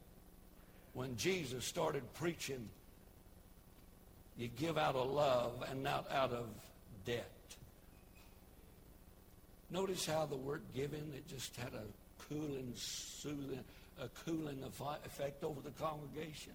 when 0.94 1.16
Jesus 1.16 1.64
started 1.64 2.02
preaching, 2.14 2.68
you 4.36 4.48
give 4.48 4.76
out 4.76 4.94
of 4.94 5.10
love 5.10 5.64
and 5.70 5.82
not 5.82 6.10
out 6.12 6.32
of 6.32 6.46
debt. 7.04 7.30
Notice 9.70 10.06
how 10.06 10.26
the 10.26 10.36
word 10.36 10.62
giving, 10.74 11.12
it 11.14 11.28
just 11.28 11.54
had 11.56 11.72
a 11.74 11.84
cooling, 12.28 12.72
soothing, 12.74 13.62
a 14.00 14.08
cooling 14.24 14.62
effect 14.64 15.44
over 15.44 15.60
the 15.60 15.70
congregation. 15.70 16.52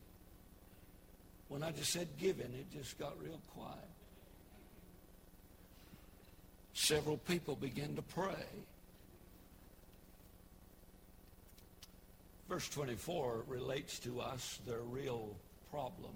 When 1.50 1.62
I 1.62 1.72
just 1.72 1.92
said 1.92 2.08
giving, 2.20 2.52
it 2.54 2.72
just 2.72 2.98
got 2.98 3.14
real 3.22 3.40
quiet. 3.56 3.78
Several 6.74 7.18
people 7.18 7.56
began 7.56 7.96
to 7.96 8.02
pray. 8.02 8.46
Verse 12.50 12.68
24 12.70 13.46
relates 13.48 14.00
to 14.00 14.20
us 14.20 14.60
their 14.68 14.82
real 14.82 15.36
problem. 15.72 16.14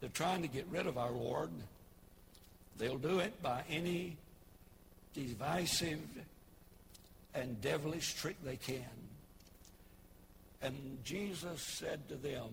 They're 0.00 0.10
trying 0.10 0.42
to 0.42 0.48
get 0.48 0.66
rid 0.70 0.86
of 0.86 0.98
our 0.98 1.12
Lord. 1.12 1.50
They'll 2.78 2.98
do 2.98 3.18
it 3.18 3.42
by 3.42 3.62
any 3.68 4.16
divisive 5.14 6.00
and 7.34 7.60
devilish 7.60 8.14
trick 8.14 8.36
they 8.44 8.56
can. 8.56 8.84
And 10.62 10.98
Jesus 11.04 11.62
said 11.62 12.08
to 12.08 12.14
them, 12.14 12.48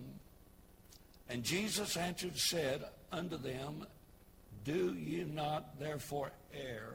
and 1.28 1.44
Jesus 1.44 1.96
answered, 1.96 2.36
said 2.36 2.84
unto 3.12 3.36
them, 3.36 3.86
Do 4.64 4.94
you 4.94 5.24
not 5.24 5.78
therefore 5.78 6.32
err, 6.52 6.94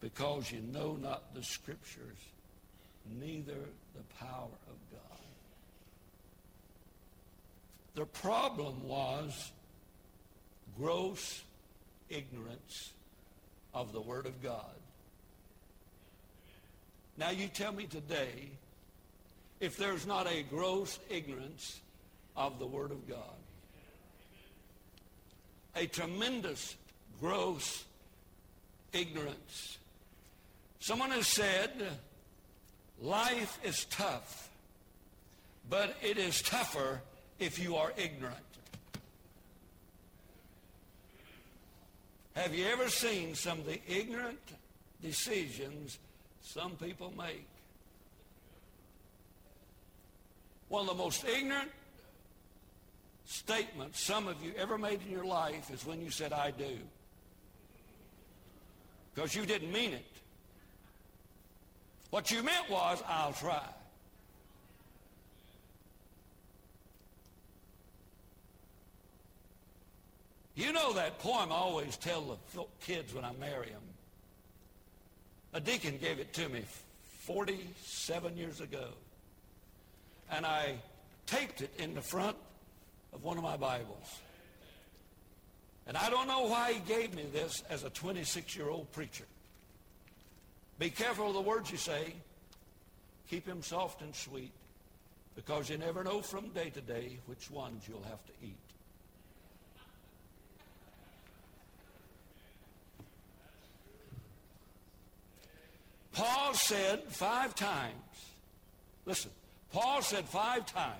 because 0.00 0.50
you 0.50 0.60
know 0.60 0.96
not 1.00 1.32
the 1.32 1.44
Scriptures, 1.44 2.18
neither 3.20 3.58
the 3.94 4.02
power 4.18 4.48
of 4.68 4.76
God? 4.92 5.20
The 7.94 8.06
problem 8.06 8.86
was 8.86 9.52
gross 10.78 11.42
ignorance 12.08 12.92
of 13.74 13.92
the 13.92 14.00
Word 14.00 14.26
of 14.26 14.42
God. 14.42 14.60
Now 17.16 17.30
you 17.30 17.48
tell 17.48 17.72
me 17.72 17.86
today 17.86 18.50
if 19.60 19.76
there's 19.76 20.06
not 20.06 20.26
a 20.26 20.42
gross 20.42 20.98
ignorance 21.08 21.80
of 22.36 22.58
the 22.58 22.66
Word 22.66 22.90
of 22.90 23.08
God. 23.08 23.18
A 25.74 25.86
tremendous 25.86 26.76
gross 27.20 27.84
ignorance. 28.92 29.78
Someone 30.78 31.10
has 31.10 31.26
said, 31.26 31.70
life 33.00 33.58
is 33.64 33.84
tough, 33.86 34.50
but 35.68 35.96
it 36.02 36.18
is 36.18 36.42
tougher 36.42 37.00
if 37.38 37.58
you 37.58 37.76
are 37.76 37.92
ignorant. 37.96 38.36
Have 42.34 42.54
you 42.54 42.66
ever 42.66 42.88
seen 42.88 43.34
some 43.34 43.60
of 43.60 43.66
the 43.66 43.80
ignorant 43.88 44.38
decisions 45.02 45.98
some 46.42 46.72
people 46.72 47.12
make. 47.16 47.46
One 50.68 50.82
of 50.82 50.88
the 50.88 51.02
most 51.02 51.24
ignorant 51.24 51.70
statements 53.24 54.00
some 54.00 54.28
of 54.28 54.42
you 54.44 54.52
ever 54.56 54.78
made 54.78 55.00
in 55.04 55.10
your 55.10 55.24
life 55.24 55.70
is 55.70 55.84
when 55.84 56.00
you 56.00 56.10
said, 56.10 56.32
I 56.32 56.50
do. 56.50 56.78
Because 59.14 59.34
you 59.34 59.46
didn't 59.46 59.72
mean 59.72 59.92
it. 59.92 60.15
What 62.10 62.30
you 62.30 62.42
meant 62.42 62.70
was, 62.70 63.02
I'll 63.08 63.32
try. 63.32 63.62
You 70.54 70.72
know 70.72 70.94
that 70.94 71.18
poem 71.18 71.52
I 71.52 71.56
always 71.56 71.96
tell 71.98 72.38
the 72.54 72.64
kids 72.80 73.12
when 73.12 73.24
I 73.24 73.32
marry 73.38 73.68
them. 73.68 73.82
A 75.52 75.60
deacon 75.60 75.98
gave 75.98 76.18
it 76.18 76.32
to 76.34 76.48
me 76.48 76.62
47 77.26 78.36
years 78.36 78.60
ago. 78.60 78.88
And 80.30 80.46
I 80.46 80.76
taped 81.26 81.60
it 81.60 81.70
in 81.78 81.94
the 81.94 82.00
front 82.00 82.36
of 83.12 83.22
one 83.22 83.36
of 83.36 83.42
my 83.42 83.56
Bibles. 83.56 84.20
And 85.86 85.96
I 85.96 86.08
don't 86.08 86.26
know 86.26 86.46
why 86.46 86.72
he 86.72 86.80
gave 86.80 87.14
me 87.14 87.24
this 87.32 87.62
as 87.68 87.84
a 87.84 87.90
26-year-old 87.90 88.90
preacher. 88.92 89.24
Be 90.78 90.90
careful 90.90 91.28
of 91.28 91.34
the 91.34 91.40
words 91.40 91.70
you 91.70 91.78
say. 91.78 92.14
Keep 93.30 93.46
them 93.46 93.62
soft 93.62 94.02
and 94.02 94.14
sweet 94.14 94.52
because 95.34 95.68
you 95.68 95.78
never 95.78 96.04
know 96.04 96.20
from 96.20 96.48
day 96.48 96.70
to 96.70 96.80
day 96.80 97.18
which 97.26 97.50
ones 97.50 97.84
you'll 97.88 98.02
have 98.02 98.24
to 98.26 98.32
eat. 98.42 98.56
Paul 106.12 106.54
said 106.54 107.02
five 107.08 107.54
times, 107.54 107.92
listen, 109.04 109.30
Paul 109.70 110.00
said 110.00 110.24
five 110.24 110.64
times, 110.64 110.94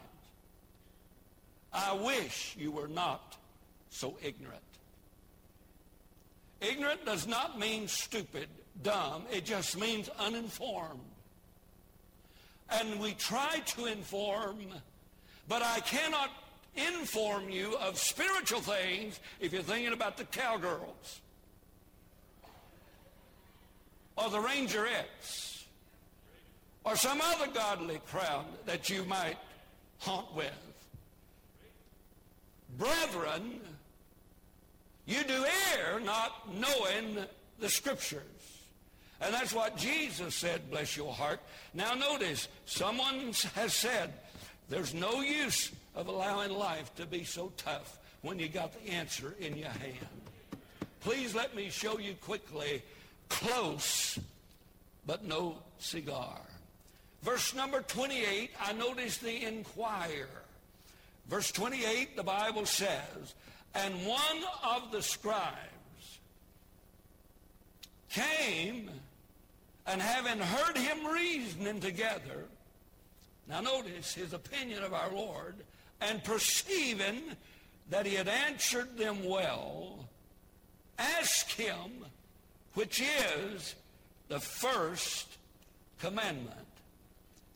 I 1.73 1.95
wish 1.95 2.55
you 2.59 2.71
were 2.71 2.89
not 2.89 3.37
so 3.89 4.19
ignorant. 4.23 4.61
Ignorant 6.61 7.07
does 7.07 7.27
not 7.27 7.59
mean 7.59 7.89
stupid, 7.89 8.49
dumb. 8.83 9.25
It 9.33 9.45
just 9.45 9.79
means 9.79 10.09
uninformed. 10.19 11.01
And 12.71 12.99
we 12.99 13.13
try 13.15 13.61
to 13.61 13.87
inform, 13.87 14.59
but 15.49 15.63
I 15.63 15.81
cannot 15.81 16.31
inform 16.75 17.49
you 17.49 17.77
of 17.79 17.99
spiritual 17.99 18.61
things 18.61 19.21
if 19.41 19.53
you're 19.53 19.63
thinking 19.63 19.93
about 19.93 20.17
the 20.17 20.25
cowgirls. 20.25 21.21
or 24.17 24.31
the 24.31 24.39
Rangerettes 24.39 25.65
or 26.85 26.97
some 26.97 27.21
other 27.21 27.49
godly 27.53 28.01
crowd 28.07 28.47
that 28.65 28.89
you 28.89 29.05
might 29.05 29.37
haunt 29.99 30.35
with. 30.35 30.53
Brethren, 32.79 33.61
you 35.07 35.23
do 35.25 35.45
err 35.75 36.01
not 36.01 36.55
knowing 36.55 37.19
the 37.59 37.69
Scriptures. 37.69 38.23
And 39.21 39.33
that's 39.33 39.55
what 39.55 39.77
Jesus 39.77 40.35
said, 40.35 40.71
bless 40.71 40.97
your 40.97 41.13
heart. 41.13 41.41
Now 41.73 41.95
notice, 41.95 42.49
someone 42.67 43.33
has 43.55 43.73
said, 43.73 44.13
there's 44.69 44.93
no 44.93 45.21
use 45.21 45.73
of 45.95 46.09
allowing 46.09 46.51
life 46.51 46.95
to 46.97 47.07
be 47.07 47.25
so 47.25 47.53
tough 47.57 47.99
when 48.23 48.39
you 48.39 48.49
got 48.49 48.73
the 48.73 48.91
answer 48.91 49.35
in 49.41 49.57
your 49.57 49.69
hand. 49.69 50.09
Please 51.01 51.35
let 51.35 51.55
me 51.55 51.71
show 51.71 51.99
you 51.99 52.15
quickly 52.21 52.83
close 53.29 54.19
but 55.07 55.25
no 55.25 55.59
cigar. 55.79 56.41
Verse 57.23 57.55
number 57.55 57.81
28, 57.81 58.51
I 58.61 58.73
notice 58.73 59.19
the 59.19 59.45
inquire. 59.47 60.29
Verse 61.29 61.51
28, 61.53 62.17
the 62.17 62.23
Bible 62.23 62.67
says, 62.67 63.35
And 63.75 63.95
one 64.07 64.45
of 64.65 64.93
the 64.93 65.03
scribes 65.03 65.57
came 68.11 68.91
and 69.87 70.01
having 70.03 70.39
heard 70.39 70.77
him 70.77 71.07
reasoning 71.07 71.81
together, 71.81 72.45
now 73.49 73.61
notice 73.61 74.15
his 74.15 74.33
opinion 74.33 74.83
of 74.83 74.93
our 74.93 75.13
Lord, 75.13 75.55
and 76.01 76.23
perceiving 76.25 77.23
that 77.91 78.07
he 78.07 78.15
had 78.15 78.29
answered 78.29 78.97
them 78.97 79.25
well, 79.25 80.09
ask 80.99 81.51
him, 81.51 82.05
which 82.75 83.01
is 83.01 83.75
the 84.29 84.41
first 84.41 85.39
commandment. 86.01 86.57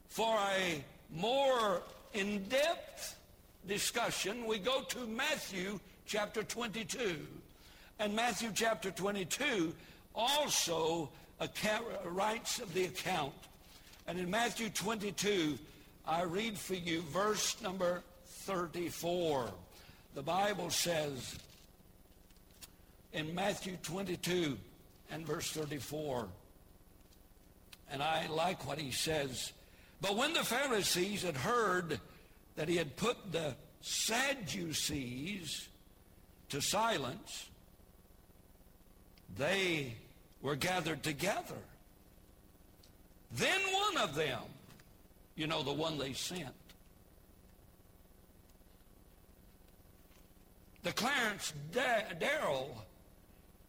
For 0.09 0.39
a 0.57 0.85
more 1.15 1.83
in-depth 2.15 3.17
discussion, 3.67 4.47
we 4.47 4.59
go 4.59 4.83
to 4.83 5.07
Matthew 5.07 5.81
chapter 6.07 6.43
22. 6.43 7.27
And 7.99 8.15
Matthew 8.15 8.51
chapter 8.55 8.91
22 8.91 9.75
also 10.15 11.11
writes 12.05 12.61
of 12.61 12.73
the 12.75 12.85
account. 12.85 13.33
And 14.07 14.19
in 14.19 14.31
Matthew 14.31 14.69
22, 14.71 15.59
I 16.07 16.23
read 16.23 16.59
for 16.59 16.75
you 16.75 17.03
verse 17.03 17.61
number 17.63 18.03
34. 18.25 19.53
The 20.15 20.23
Bible 20.23 20.71
says 20.71 21.39
in 23.13 23.35
Matthew 23.35 23.77
22 23.83 24.59
and 25.11 25.27
verse 25.27 25.51
34, 25.51 26.29
and 27.93 28.03
I 28.03 28.27
like 28.29 28.67
what 28.67 28.79
he 28.79 28.91
says, 28.91 29.53
but 30.01 30.17
when 30.17 30.33
the 30.33 30.45
Pharisees 30.45 31.23
had 31.23 31.37
heard 31.37 32.01
that 32.57 32.69
he 32.69 32.77
had 32.77 32.97
put 32.97 33.33
the 33.33 33.55
Sadducees 33.83 35.69
to 36.49 36.61
silence, 36.61 37.47
they 39.37 39.95
were 40.43 40.57
gathered 40.57 41.03
together. 41.03 41.59
Then 43.33 43.61
one 43.73 43.97
of 43.99 44.15
them, 44.15 44.41
you 45.37 45.47
know, 45.47 45.63
the 45.63 45.73
one 45.73 45.99
they 45.99 46.13
sent, 46.13 46.49
the 50.83 50.93
Clarence 50.93 51.53
Darrow 51.73 52.69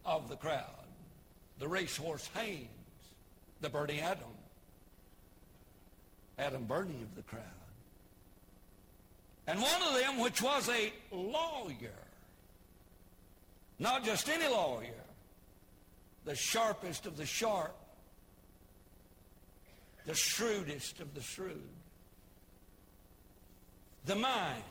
of 0.04 0.28
the 0.28 0.36
crowd, 0.36 0.64
the 1.58 1.68
racehorse 1.68 2.28
Haynes, 2.34 2.68
the 3.60 3.68
Bernie 3.68 4.00
Adam, 4.00 4.24
Adam 6.38 6.64
Bernie 6.64 7.02
of 7.02 7.14
the 7.14 7.22
crowd. 7.22 7.42
And 9.46 9.60
one 9.60 9.82
of 9.82 9.94
them, 9.94 10.18
which 10.18 10.40
was 10.40 10.68
a 10.68 10.92
lawyer, 11.10 11.92
not 13.78 14.04
just 14.04 14.28
any 14.28 14.48
lawyer, 14.48 14.88
the 16.24 16.34
sharpest 16.34 17.06
of 17.06 17.16
the 17.16 17.26
sharp, 17.26 17.74
the 20.06 20.14
shrewdest 20.14 21.00
of 21.00 21.14
the 21.14 21.22
shrewd, 21.22 21.68
the 24.04 24.14
mind, 24.14 24.62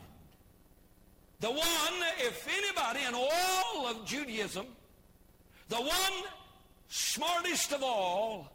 the 1.40 1.50
one, 1.50 1.60
if 2.20 2.48
anybody 2.48 3.00
in 3.08 3.16
all 3.16 3.88
of 3.88 4.06
Judaism, 4.06 4.66
the 5.70 5.78
one 5.78 6.24
smartest 6.88 7.72
of 7.74 7.82
all, 7.82 8.52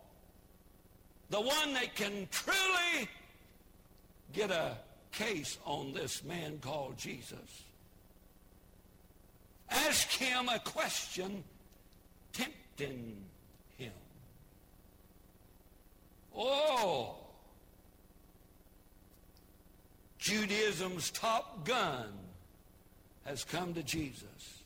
the 1.31 1.41
one 1.41 1.73
that 1.73 1.95
can 1.97 2.29
truly 2.31 3.09
get 4.33 4.51
a 4.51 4.77
case 5.11 5.59
on 5.65 5.93
this 5.93 6.23
man 6.23 6.59
called 6.61 6.97
Jesus. 6.97 7.65
Ask 9.69 10.11
him 10.11 10.49
a 10.49 10.61
question 10.61 11.43
tempting 12.77 13.17
him. 13.77 13.93
Oh, 16.37 17.17
Judaism's 20.19 21.11
top 21.11 21.65
gun 21.65 22.13
has 23.25 23.45
come 23.45 23.75
to 23.75 23.83
Jesus. 23.83 24.63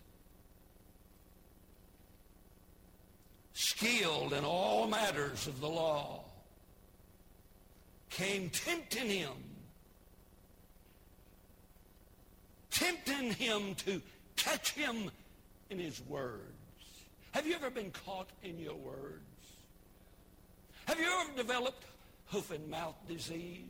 Skilled 3.53 4.33
in 4.33 4.44
all 4.44 4.87
matters 4.87 5.46
of 5.46 5.61
the 5.61 5.68
law, 5.68 6.25
came 8.09 8.51
tempting 8.51 9.09
him, 9.09 9.33
tempting 12.70 13.33
him 13.33 13.75
to 13.77 14.01
catch 14.37 14.73
him 14.73 15.11
in 15.68 15.79
his 15.79 16.01
words. 16.09 16.49
Have 17.33 17.47
you 17.47 17.55
ever 17.55 17.71
been 17.71 17.90
caught 17.90 18.29
in 18.43 18.59
your 18.59 18.75
words? 18.75 19.25
Have 20.87 20.99
you 20.99 21.07
ever 21.21 21.37
developed 21.37 21.85
hoof 22.27 22.51
and 22.51 22.69
mouth 22.69 22.97
disease? 23.07 23.64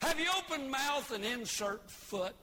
Have 0.00 0.18
you 0.18 0.26
opened 0.38 0.70
mouth 0.70 1.12
and 1.12 1.24
insert 1.24 1.88
foot? 1.90 2.34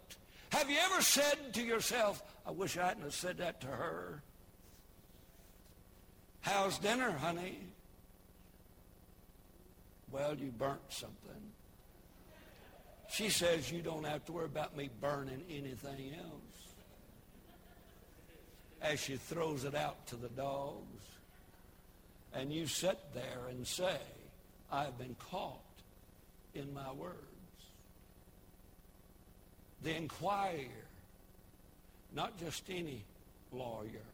Have 0.51 0.69
you 0.69 0.77
ever 0.79 1.01
said 1.01 1.53
to 1.53 1.63
yourself, 1.63 2.23
I 2.45 2.51
wish 2.51 2.77
I 2.77 2.87
hadn't 2.87 3.03
have 3.03 3.13
said 3.13 3.37
that 3.39 3.61
to 3.61 3.67
her? 3.67 4.21
How's 6.41 6.77
dinner, 6.79 7.11
honey? 7.11 7.59
Well, 10.11 10.35
you 10.35 10.51
burnt 10.51 10.81
something. 10.89 11.51
She 13.09 13.29
says 13.29 13.71
you 13.71 13.81
don't 13.81 14.05
have 14.05 14.25
to 14.25 14.31
worry 14.31 14.45
about 14.45 14.77
me 14.77 14.89
burning 15.01 15.43
anything 15.49 16.13
else. 16.17 16.48
As 18.81 18.99
she 18.99 19.17
throws 19.17 19.65
it 19.65 19.75
out 19.75 20.07
to 20.07 20.15
the 20.15 20.29
dogs. 20.29 21.03
And 22.33 22.51
you 22.53 22.67
sit 22.67 22.99
there 23.13 23.47
and 23.49 23.65
say, 23.65 23.97
I've 24.71 24.97
been 24.97 25.15
caught 25.31 25.59
in 26.53 26.73
my 26.73 26.91
words. 26.91 27.15
The 29.81 29.95
inquirer, 29.95 30.67
not 32.13 32.37
just 32.37 32.63
any 32.69 33.03
lawyer, 33.51 34.05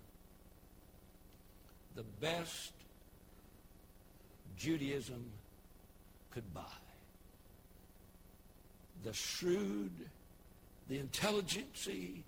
the 1.95 2.04
best 2.21 2.71
Judaism 4.58 5.25
could 6.32 6.54
buy. 6.54 6.62
The 9.04 9.13
shrewd, 9.13 9.91
the 10.88 10.99
intelligency, 10.99 12.23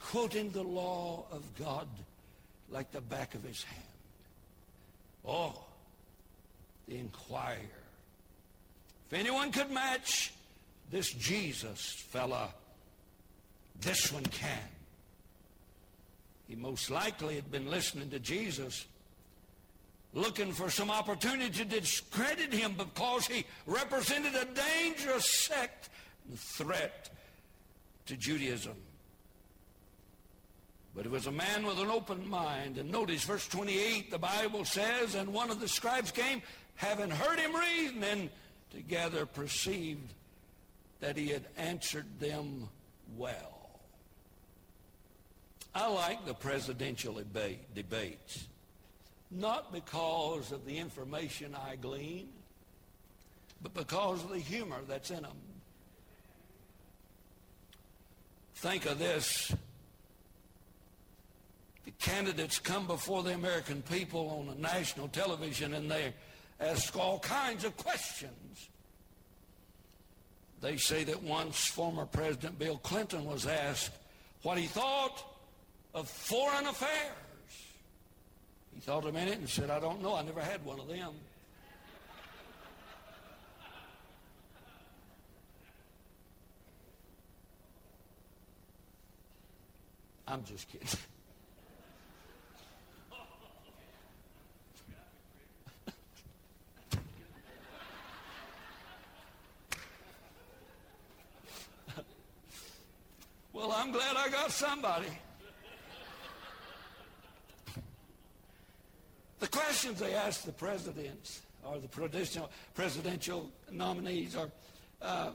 quoting 0.00 0.50
the 0.50 0.62
law 0.62 1.24
of 1.30 1.42
God 1.58 1.86
like 2.70 2.90
the 2.90 3.00
back 3.00 3.34
of 3.34 3.42
his 3.42 3.62
hand. 3.62 3.82
Oh, 5.26 5.64
the 6.88 6.96
inquirer. 6.96 7.58
If 9.10 9.18
anyone 9.18 9.52
could 9.52 9.70
match 9.70 10.32
this 10.90 11.12
Jesus 11.12 12.04
fella, 12.08 12.48
this 13.80 14.12
one 14.12 14.24
can. 14.24 14.58
He 16.48 16.56
most 16.56 16.90
likely 16.90 17.36
had 17.36 17.50
been 17.50 17.70
listening 17.70 18.10
to 18.10 18.18
Jesus 18.18 18.86
looking 20.12 20.52
for 20.52 20.70
some 20.70 20.90
opportunity 20.90 21.50
to 21.50 21.64
discredit 21.64 22.52
him 22.52 22.74
because 22.76 23.26
he 23.26 23.44
represented 23.66 24.34
a 24.34 24.44
dangerous 24.44 25.30
sect 25.30 25.88
and 26.28 26.38
threat 26.38 27.10
to 28.06 28.16
Judaism. 28.16 28.74
But 30.94 31.06
it 31.06 31.12
was 31.12 31.26
a 31.26 31.32
man 31.32 31.64
with 31.64 31.78
an 31.78 31.88
open 31.88 32.28
mind. 32.28 32.78
And 32.78 32.90
notice 32.90 33.24
verse 33.24 33.46
28, 33.46 34.10
the 34.10 34.18
Bible 34.18 34.64
says, 34.64 35.14
And 35.14 35.32
one 35.32 35.50
of 35.50 35.60
the 35.60 35.68
scribes 35.68 36.10
came, 36.10 36.42
having 36.74 37.10
heard 37.10 37.38
him 37.38 37.54
reason, 37.54 38.02
and 38.02 38.30
together 38.70 39.24
perceived 39.26 40.12
that 41.00 41.16
he 41.16 41.28
had 41.28 41.44
answered 41.56 42.06
them 42.18 42.68
well. 43.16 43.80
I 45.74 45.88
like 45.88 46.26
the 46.26 46.34
presidential 46.34 47.14
debate, 47.14 47.74
debates. 47.74 48.48
not 49.30 49.72
because 49.72 50.50
of 50.50 50.66
the 50.66 50.76
information 50.76 51.54
I 51.54 51.76
glean, 51.76 52.28
but 53.62 53.72
because 53.74 54.24
of 54.24 54.30
the 54.30 54.38
humor 54.40 54.80
that's 54.88 55.10
in 55.10 55.22
them. 55.22 55.36
Think 58.56 58.86
of 58.86 58.98
this. 58.98 59.54
The 61.84 61.92
candidates 61.92 62.58
come 62.58 62.86
before 62.86 63.22
the 63.22 63.34
American 63.34 63.82
people 63.82 64.46
on 64.48 64.60
national 64.60 65.08
television 65.08 65.74
and 65.74 65.90
they 65.90 66.12
ask 66.60 66.96
all 66.96 67.18
kinds 67.20 67.64
of 67.64 67.76
questions. 67.76 68.68
They 70.60 70.76
say 70.76 71.04
that 71.04 71.22
once 71.22 71.66
former 71.66 72.04
President 72.04 72.58
Bill 72.58 72.76
Clinton 72.78 73.24
was 73.24 73.46
asked 73.46 73.92
what 74.42 74.58
he 74.58 74.66
thought 74.66 75.24
of 75.94 76.08
foreign 76.08 76.66
affairs. 76.66 77.16
He 78.74 78.80
thought 78.80 79.06
a 79.06 79.12
minute 79.12 79.38
and 79.38 79.48
said, 79.48 79.70
I 79.70 79.80
don't 79.80 80.02
know. 80.02 80.14
I 80.14 80.22
never 80.22 80.40
had 80.40 80.64
one 80.64 80.78
of 80.78 80.88
them. 80.88 81.14
I'm 90.28 90.44
just 90.44 90.68
kidding. 90.68 90.86
well, 103.60 103.72
I'm 103.72 103.92
glad 103.92 104.16
I 104.16 104.30
got 104.30 104.50
somebody. 104.50 105.06
The 109.38 109.48
questions 109.48 109.98
they 109.98 110.14
ask 110.14 110.44
the 110.44 110.52
presidents 110.52 111.42
or 111.62 111.78
the 111.78 111.88
presidential, 111.88 112.50
presidential 112.74 113.50
nominees 113.70 114.34
or 114.34 114.50
uh, 115.02 115.32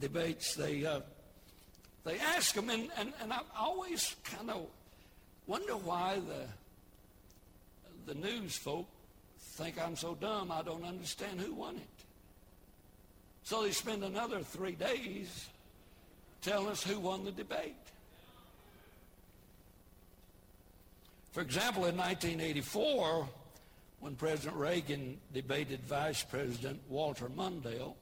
debates, 0.00 0.56
they 0.56 0.84
uh, 0.84 1.00
they 2.04 2.18
ask 2.18 2.54
them, 2.54 2.68
and, 2.68 2.88
and, 2.96 3.12
and 3.22 3.32
I 3.32 3.40
always 3.56 4.16
kind 4.24 4.50
of 4.50 4.66
wonder 5.46 5.74
why 5.74 6.18
the, 8.06 8.12
the 8.12 8.18
news 8.18 8.56
folk 8.56 8.88
think 9.38 9.80
I'm 9.80 9.94
so 9.94 10.16
dumb 10.16 10.50
I 10.50 10.62
don't 10.62 10.84
understand 10.84 11.40
who 11.40 11.54
won 11.54 11.76
it. 11.76 12.04
So 13.44 13.62
they 13.62 13.70
spend 13.70 14.02
another 14.02 14.40
three 14.40 14.72
days 14.72 15.48
telling 16.42 16.68
us 16.68 16.82
who 16.82 16.98
won 16.98 17.24
the 17.24 17.32
debate. 17.32 17.74
For 21.32 21.40
example, 21.40 21.84
in 21.84 21.96
1984, 21.96 23.28
when 24.00 24.14
President 24.16 24.56
Reagan 24.56 25.18
debated 25.32 25.80
Vice 25.82 26.22
President 26.22 26.80
Walter 26.88 27.28
Mondale, 27.28 27.94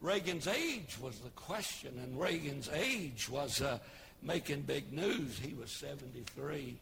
Reagan's 0.00 0.46
age 0.46 0.98
was 1.00 1.18
the 1.20 1.30
question, 1.30 1.98
and 2.02 2.20
Reagan's 2.20 2.68
age 2.68 3.28
was 3.28 3.62
uh, 3.62 3.78
making 4.22 4.62
big 4.62 4.92
news. 4.92 5.38
He 5.38 5.54
was 5.54 5.70
73. 5.70 6.76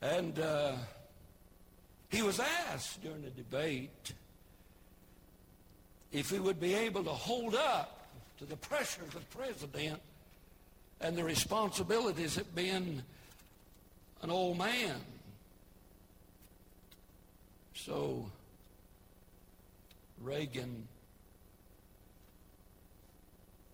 And 0.00 0.38
uh, 0.38 0.72
he 2.08 2.22
was 2.22 2.40
asked 2.40 3.02
during 3.02 3.22
the 3.22 3.30
debate 3.30 4.12
if 6.12 6.30
he 6.30 6.38
would 6.38 6.60
be 6.60 6.74
able 6.74 7.04
to 7.04 7.10
hold 7.10 7.54
up 7.54 8.01
to 8.42 8.48
the 8.48 8.56
pressure 8.56 9.02
of 9.02 9.14
the 9.14 9.38
president 9.38 10.00
and 11.00 11.16
the 11.16 11.22
responsibilities 11.22 12.36
of 12.38 12.54
being 12.56 13.00
an 14.20 14.30
old 14.30 14.58
man. 14.58 14.96
So 17.74 18.28
Reagan 20.20 20.88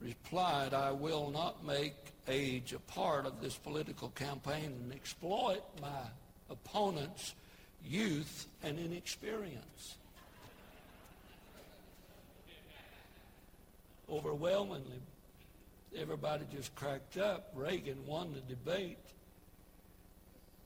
replied, 0.01 0.75
I 0.75 0.91
will 0.91 1.31
not 1.31 1.65
make 1.65 1.95
age 2.29 2.75
a 2.75 2.79
part 2.79 3.25
of 3.25 3.41
this 3.41 3.57
political 3.57 4.11
campaign 4.11 4.75
and 4.83 4.93
exploit 4.93 5.63
my 5.81 6.03
opponent's 6.51 7.35
youth 7.87 8.49
and 8.63 8.79
inexperience. 8.79 9.98
Overwhelmingly, 14.11 15.03
everybody 15.97 16.45
just 16.53 16.75
cracked 16.75 17.19
up. 17.19 17.51
Reagan 17.55 18.07
won 18.07 18.33
the 18.33 18.41
debate. 18.41 18.99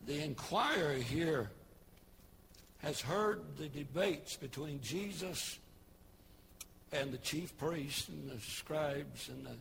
The 0.07 0.22
inquirer 0.22 0.94
here 0.94 1.50
has 2.78 3.00
heard 3.00 3.42
the 3.57 3.68
debates 3.68 4.37
between 4.37 4.81
Jesus 4.81 5.59
and 6.92 7.12
the 7.12 7.18
chief 7.18 7.57
priests 7.59 8.09
and 8.09 8.31
the 8.31 8.40
scribes 8.40 9.28
and 9.28 9.46
the 9.46 9.57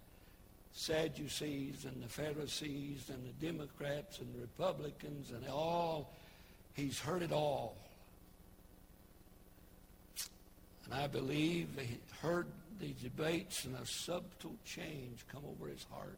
Sadducees 0.74 1.86
and 1.86 2.02
the 2.02 2.08
Pharisees 2.08 3.10
and 3.10 3.24
the 3.26 3.46
Democrats 3.46 4.20
and 4.20 4.34
the 4.34 4.40
Republicans 4.40 5.32
and 5.32 5.48
all, 5.50 6.14
he's 6.74 7.00
heard 7.00 7.22
it 7.22 7.32
all. 7.32 7.76
And 10.86 10.94
I 10.94 11.08
believe 11.08 11.68
he 11.78 11.98
heard 12.22 12.48
debates 12.90 13.66
and 13.66 13.76
a 13.76 13.86
subtle 13.86 14.56
change 14.66 15.26
come 15.32 15.44
over 15.50 15.70
his 15.70 15.86
heart. 15.92 16.18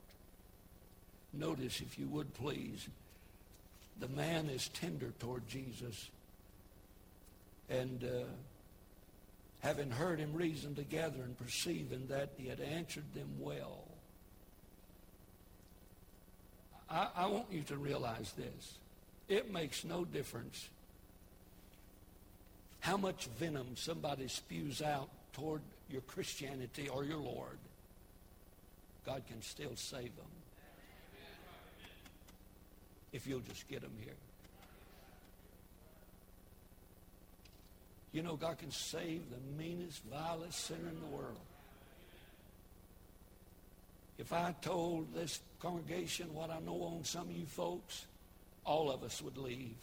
Notice, 1.33 1.81
if 1.81 1.97
you 1.97 2.07
would 2.07 2.33
please, 2.33 2.87
the 3.99 4.07
man 4.07 4.49
is 4.49 4.69
tender 4.69 5.13
toward 5.19 5.47
Jesus. 5.47 6.09
And 7.69 8.03
uh, 8.03 8.25
having 9.61 9.89
heard 9.89 10.19
him 10.19 10.33
reason 10.33 10.75
together 10.75 11.23
and 11.23 11.37
perceiving 11.37 12.07
that 12.07 12.29
he 12.37 12.47
had 12.47 12.59
answered 12.59 13.05
them 13.15 13.29
well. 13.39 13.83
I, 16.89 17.07
I 17.15 17.25
want 17.27 17.45
you 17.51 17.61
to 17.63 17.77
realize 17.77 18.33
this. 18.33 18.73
It 19.29 19.51
makes 19.51 19.83
no 19.83 20.05
difference 20.05 20.69
how 22.81 22.97
much 22.97 23.27
venom 23.39 23.67
somebody 23.75 24.27
spews 24.27 24.81
out 24.81 25.07
toward 25.31 25.61
your 25.93 26.01
Christianity 26.01 26.89
or 26.89 27.05
your 27.05 27.19
Lord. 27.19 27.59
God 29.05 29.21
can 29.27 29.41
still 29.43 29.75
save 29.75 30.15
them 30.15 30.25
if 33.11 33.27
you'll 33.27 33.41
just 33.41 33.67
get 33.69 33.81
them 33.81 33.93
here. 34.03 34.15
You 38.11 38.23
know, 38.23 38.35
God 38.35 38.57
can 38.57 38.71
save 38.71 39.21
the 39.29 39.63
meanest, 39.63 40.03
vilest 40.05 40.65
sinner 40.65 40.89
in 40.89 40.99
the 40.99 41.15
world. 41.15 41.37
If 44.17 44.33
I 44.33 44.55
told 44.61 45.13
this 45.13 45.41
congregation 45.59 46.33
what 46.33 46.49
I 46.49 46.59
know 46.59 46.81
on 46.83 47.03
some 47.03 47.29
of 47.29 47.35
you 47.35 47.45
folks, 47.45 48.05
all 48.65 48.91
of 48.91 49.03
us 49.03 49.21
would 49.21 49.37
leave. 49.37 49.75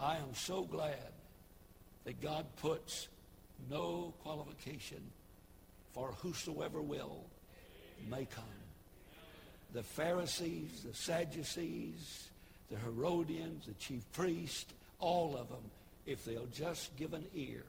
I 0.00 0.16
am 0.16 0.34
so 0.34 0.62
glad 0.62 1.12
that 2.04 2.20
God 2.20 2.46
puts 2.56 3.08
no 3.70 4.14
qualification 4.22 5.02
for 5.92 6.12
whosoever 6.22 6.80
will 6.80 7.24
may 8.10 8.24
come. 8.24 8.44
The 9.72 9.82
Pharisees, 9.82 10.82
the 10.86 10.94
Sadducees, 10.94 12.30
the 12.70 12.76
Herodians, 12.78 13.66
the 13.66 13.74
chief 13.74 14.02
priest, 14.12 14.72
all 14.98 15.36
of 15.36 15.48
them, 15.48 15.70
if 16.06 16.24
they'll 16.24 16.46
just 16.46 16.94
give 16.96 17.14
an 17.14 17.24
ear, 17.34 17.64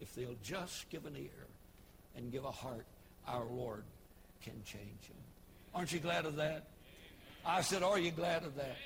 if 0.00 0.14
they'll 0.14 0.36
just 0.42 0.88
give 0.90 1.06
an 1.06 1.16
ear 1.16 1.46
and 2.16 2.32
give 2.32 2.44
a 2.44 2.50
heart, 2.50 2.86
our 3.26 3.44
Lord 3.44 3.84
can 4.42 4.54
change 4.64 5.08
them. 5.08 5.16
Aren't 5.74 5.92
you 5.92 6.00
glad 6.00 6.26
of 6.26 6.36
that? 6.36 6.66
I 7.44 7.60
said, 7.62 7.82
are 7.82 7.98
you 7.98 8.10
glad 8.10 8.44
of 8.44 8.56
that? 8.56 8.76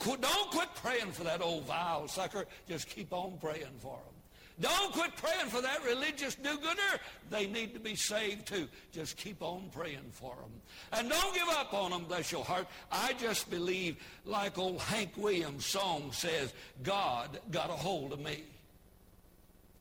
Don't 0.00 0.50
quit 0.50 0.68
praying 0.76 1.12
for 1.12 1.24
that 1.24 1.40
old 1.40 1.64
vile 1.64 2.08
sucker. 2.08 2.44
Just 2.68 2.88
keep 2.88 3.12
on 3.12 3.38
praying 3.40 3.78
for 3.78 3.96
them. 3.96 4.13
Don't 4.60 4.92
quit 4.92 5.16
praying 5.16 5.48
for 5.48 5.60
that 5.60 5.84
religious 5.84 6.36
do-gooder. 6.36 7.00
They 7.28 7.46
need 7.46 7.74
to 7.74 7.80
be 7.80 7.96
saved 7.96 8.46
too. 8.46 8.68
Just 8.92 9.16
keep 9.16 9.42
on 9.42 9.68
praying 9.72 10.12
for 10.12 10.36
them. 10.36 10.52
And 10.92 11.08
don't 11.08 11.34
give 11.34 11.48
up 11.48 11.74
on 11.74 11.90
them, 11.90 12.04
bless 12.04 12.30
your 12.30 12.44
heart. 12.44 12.68
I 12.92 13.14
just 13.14 13.50
believe, 13.50 13.96
like 14.24 14.56
old 14.56 14.80
Hank 14.80 15.10
Williams' 15.16 15.66
song 15.66 16.12
says, 16.12 16.54
God 16.84 17.40
got 17.50 17.68
a 17.68 17.72
hold 17.72 18.12
of 18.12 18.20
me. 18.20 18.44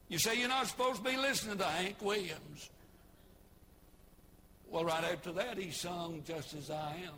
You 0.09 0.17
say 0.17 0.39
you're 0.39 0.49
not 0.49 0.65
supposed 0.67 1.03
to 1.03 1.09
be 1.09 1.17
listening 1.17 1.59
to 1.59 1.65
Hank 1.65 2.01
Williams. 2.01 2.69
Well, 4.71 4.85
right 4.85 5.03
after 5.03 5.31
that, 5.33 5.59
he 5.59 5.69
sung 5.69 6.23
Just 6.25 6.55
As 6.55 6.71
I 6.71 6.95
Am. 7.05 7.13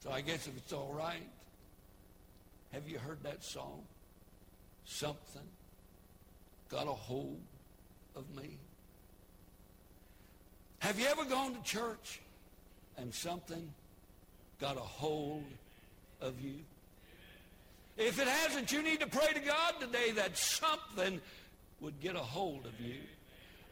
So 0.00 0.10
I 0.10 0.22
guess 0.22 0.48
if 0.48 0.56
it's 0.56 0.72
all 0.72 0.92
right, 0.92 1.22
have 2.72 2.88
you 2.88 2.98
heard 2.98 3.22
that 3.22 3.44
song? 3.44 3.84
Something 4.84 5.42
got 6.68 6.86
a 6.86 6.92
hold 6.92 7.40
of 8.16 8.24
me. 8.36 8.58
Have 10.78 10.98
you 10.98 11.06
ever 11.06 11.24
gone 11.24 11.54
to 11.54 11.62
church 11.62 12.20
and 12.96 13.14
something 13.14 13.72
got 14.60 14.76
a 14.76 14.80
hold 14.80 15.44
of 16.20 16.40
you? 16.40 16.56
If 17.96 18.18
it 18.18 18.26
hasn't, 18.26 18.72
you 18.72 18.82
need 18.82 19.00
to 19.00 19.06
pray 19.06 19.32
to 19.34 19.40
God 19.40 19.74
today 19.80 20.12
that 20.12 20.36
something 20.36 21.20
would 21.80 22.00
get 22.00 22.16
a 22.16 22.20
hold 22.20 22.66
of 22.66 22.80
you. 22.80 23.00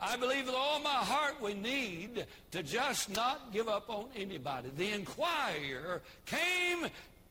I 0.01 0.16
believe 0.16 0.46
with 0.46 0.55
all 0.55 0.81
my 0.81 0.90
heart 0.90 1.40
we 1.42 1.55
need 1.55 2.27
to 2.53 2.62
just 2.62 3.14
not 3.14 3.53
give 3.53 3.68
up 3.68 3.90
on 3.90 4.07
anybody. 4.16 4.70
The 4.77 4.92
inquirer 4.92 6.01
came 6.27 6.87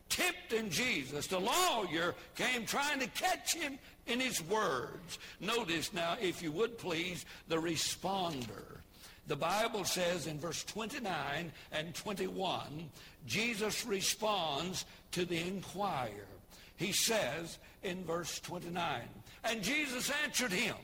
tempting 0.10 0.70
Jesus. 0.70 1.28
The 1.28 1.40
lawyer 1.40 2.16
came 2.36 2.66
trying 2.66 3.00
to 3.00 3.08
catch 3.08 3.54
him 3.54 3.78
in 4.08 4.20
his 4.20 4.42
words. 4.44 5.20
Notice 5.40 5.94
now, 5.94 6.18
if 6.22 6.42
you 6.42 6.52
would 6.52 6.78
please, 6.78 7.26
the 7.48 7.58
responder. 7.58 8.80
The 9.28 9.36
Bible 9.36 9.86
says 9.86 10.26
in 10.26 10.40
verse 10.40 10.64
29 10.64 11.52
and 11.72 11.96
21, 11.96 12.90
Jesus 13.28 13.86
responds 13.86 14.86
to 15.12 15.26
the 15.26 15.40
inquirer. 15.40 16.10
He 16.76 16.92
says 16.92 17.60
in 17.84 18.04
verse 18.06 18.40
29, 18.40 19.02
and 19.44 19.62
Jesus 19.62 20.12
answered 20.24 20.52
him, 20.52 20.76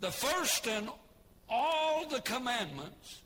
the 0.00 0.10
first 0.10 0.66
in 0.66 0.88
all 1.48 2.06
the 2.06 2.20
commandments, 2.20 3.22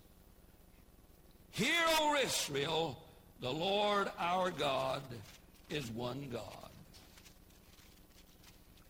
Hear, 1.52 1.83
O 1.98 2.16
Israel, 2.22 3.02
the 3.40 3.50
Lord 3.50 4.11
our 4.18 4.50
God 4.50 5.03
is 5.68 5.90
one 5.90 6.29
God. 6.33 6.44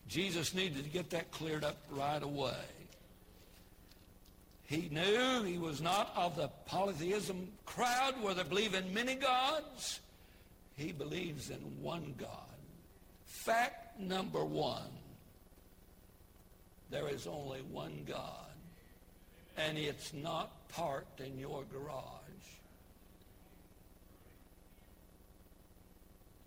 Jesus 0.07 0.53
needed 0.53 0.83
to 0.83 0.89
get 0.89 1.09
that 1.11 1.31
cleared 1.31 1.63
up 1.63 1.77
right 1.91 2.21
away. 2.21 2.65
He 4.65 4.89
knew 4.89 5.43
he 5.43 5.57
was 5.57 5.81
not 5.81 6.11
of 6.15 6.35
the 6.35 6.49
polytheism 6.65 7.49
crowd 7.65 8.21
where 8.21 8.33
they 8.33 8.43
believe 8.43 8.73
in 8.73 8.93
many 8.93 9.15
gods. 9.15 9.99
He 10.77 10.91
believes 10.91 11.49
in 11.49 11.59
one 11.81 12.13
God. 12.17 12.29
Fact 13.25 13.99
number 13.99 14.43
one, 14.43 14.91
there 16.89 17.07
is 17.07 17.27
only 17.27 17.59
one 17.71 18.05
God, 18.07 18.53
and 19.57 19.77
it's 19.77 20.13
not 20.13 20.51
parked 20.69 21.21
in 21.21 21.37
your 21.39 21.63
garage. 21.73 22.20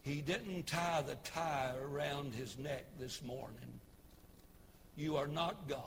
He 0.04 0.20
didn't 0.20 0.66
tie 0.66 1.02
the 1.02 1.14
tie 1.24 1.72
around 1.82 2.34
his 2.34 2.58
neck 2.58 2.84
this 3.00 3.22
morning. 3.22 3.80
You 4.96 5.16
are 5.16 5.26
not 5.26 5.66
God. 5.66 5.80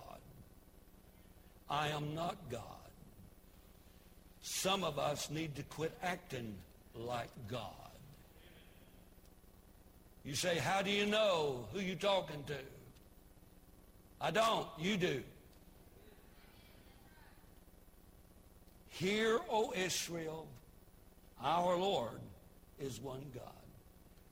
I 1.69 1.89
am 1.89 2.15
not 2.15 2.35
God. 2.49 2.63
Some 4.41 4.83
of 4.83 4.97
us 4.97 5.29
need 5.29 5.55
to 5.57 5.63
quit 5.63 5.95
acting 6.01 6.55
like 6.95 7.29
God. 7.47 7.61
You 10.25 10.33
say, 10.33 10.57
how 10.57 10.81
do 10.81 10.89
you 10.89 11.05
know 11.05 11.67
who 11.71 11.79
you're 11.79 11.95
talking 11.95 12.43
to? 12.47 12.57
I 14.19 14.31
don't. 14.31 14.67
You 14.79 14.97
do. 14.97 15.23
Hear, 18.89 19.39
O 19.47 19.73
Israel, 19.75 20.47
our 21.43 21.77
Lord 21.77 22.19
is 22.79 22.99
one 22.99 23.23
God. 23.33 23.56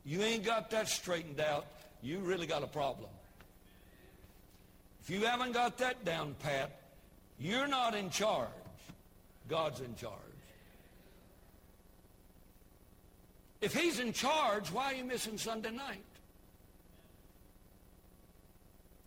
You 0.05 0.21
ain't 0.21 0.43
got 0.43 0.69
that 0.69 0.87
straightened 0.87 1.39
out, 1.39 1.65
you 2.03 2.19
really 2.19 2.45
got 2.45 2.63
a 2.63 2.67
problem. 2.67 3.09
If 5.01 5.09
you 5.09 5.25
haven't 5.25 5.53
got 5.53 5.79
that 5.79 6.05
down 6.05 6.35
pat, 6.39 6.79
you're 7.39 7.67
not 7.67 7.95
in 7.95 8.11
charge. 8.11 8.49
God's 9.49 9.81
in 9.81 9.95
charge. 9.95 10.13
If 13.61 13.73
he's 13.73 13.99
in 13.99 14.13
charge, 14.13 14.71
why 14.71 14.93
are 14.93 14.95
you 14.95 15.03
missing 15.03 15.37
Sunday 15.37 15.71
night? 15.71 16.03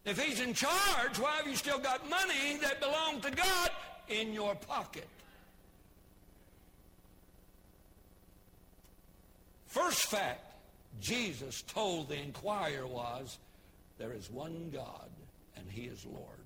If 0.05 0.21
he's 0.21 0.41
in 0.41 0.55
charge, 0.55 1.19
why 1.19 1.37
have 1.37 1.47
you 1.47 1.55
still 1.55 1.79
got 1.79 2.09
money 2.09 2.57
that 2.63 2.81
belonged 2.81 3.23
to 3.23 3.31
God 3.31 3.71
in 4.09 4.33
your 4.33 4.55
pocket? 4.55 5.07
First 9.67 10.07
fact 10.07 10.48
Jesus 11.01 11.63
told 11.63 12.09
the 12.09 12.19
inquirer 12.19 12.87
was, 12.87 13.39
there 13.99 14.13
is 14.13 14.31
one 14.31 14.71
God, 14.73 15.11
and 15.57 15.67
he 15.71 15.83
is 15.83 16.05
Lord. 16.05 16.45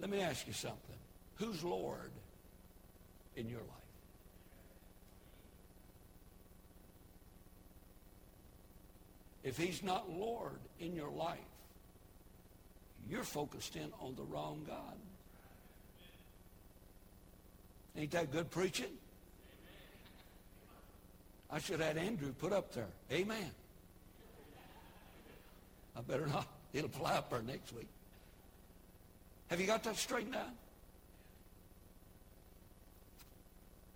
Let 0.00 0.10
me 0.10 0.20
ask 0.20 0.46
you 0.46 0.52
something. 0.52 0.96
Who's 1.36 1.62
Lord 1.62 2.10
in 3.36 3.48
your 3.48 3.60
life? 3.60 3.68
If 9.44 9.56
he's 9.56 9.82
not 9.82 10.10
Lord 10.10 10.58
in 10.80 10.96
your 10.96 11.10
life, 11.10 11.38
you're 13.08 13.22
focused 13.22 13.76
in 13.76 13.92
on 14.00 14.16
the 14.16 14.24
wrong 14.24 14.64
God. 14.66 14.96
Ain't 17.96 18.10
that 18.10 18.32
good 18.32 18.50
preaching? 18.50 18.92
I 21.50 21.60
should 21.60 21.80
have 21.80 21.96
had 21.96 22.04
Andrew 22.04 22.32
put 22.32 22.52
up 22.52 22.72
there. 22.72 22.88
Amen. 23.12 23.50
I 25.96 26.00
better 26.02 26.26
not. 26.26 26.46
It'll 26.72 26.90
fly 26.90 27.14
up 27.14 27.30
there 27.30 27.42
next 27.42 27.72
week. 27.72 27.88
Have 29.48 29.60
you 29.60 29.66
got 29.66 29.82
that 29.84 29.96
straightened 29.96 30.36
out? 30.36 30.50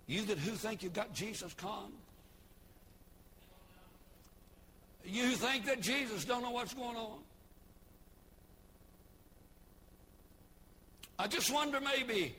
You 0.07 0.23
that 0.25 0.37
who 0.39 0.51
think 0.51 0.83
you've 0.83 0.93
got 0.93 1.13
Jesus 1.13 1.53
con? 1.53 1.91
You 5.05 5.29
think 5.31 5.65
that 5.65 5.81
Jesus 5.81 6.25
don't 6.25 6.41
know 6.41 6.51
what's 6.51 6.73
going 6.73 6.97
on? 6.97 7.19
I 11.17 11.27
just 11.27 11.53
wonder 11.53 11.79
maybe, 11.79 12.35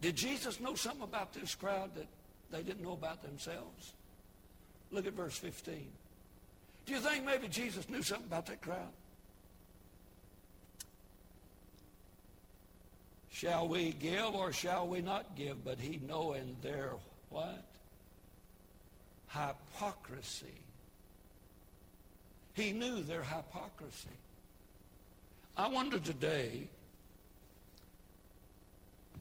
did 0.00 0.16
Jesus 0.16 0.60
know 0.60 0.74
something 0.74 1.02
about 1.02 1.32
this 1.32 1.54
crowd 1.54 1.94
that 1.94 2.06
they 2.50 2.62
didn't 2.62 2.82
know 2.82 2.92
about 2.92 3.22
themselves? 3.22 3.94
Look 4.90 5.06
at 5.06 5.14
verse 5.14 5.36
15. 5.38 5.86
Do 6.86 6.92
you 6.92 7.00
think 7.00 7.24
maybe 7.24 7.48
Jesus 7.48 7.88
knew 7.88 8.02
something 8.02 8.26
about 8.26 8.46
that 8.46 8.60
crowd? 8.60 8.92
Shall 13.30 13.66
we 13.68 13.92
give 13.92 14.34
or 14.34 14.52
shall 14.52 14.86
we 14.86 15.00
not 15.00 15.34
give? 15.34 15.64
But 15.64 15.80
he 15.80 16.00
knowing 16.06 16.56
their 16.62 16.92
what? 17.30 17.64
Hypocrisy. 19.28 20.46
He 22.54 22.72
knew 22.72 23.02
their 23.02 23.22
hypocrisy. 23.22 24.08
I 25.56 25.68
wonder 25.68 25.98
today, 25.98 26.68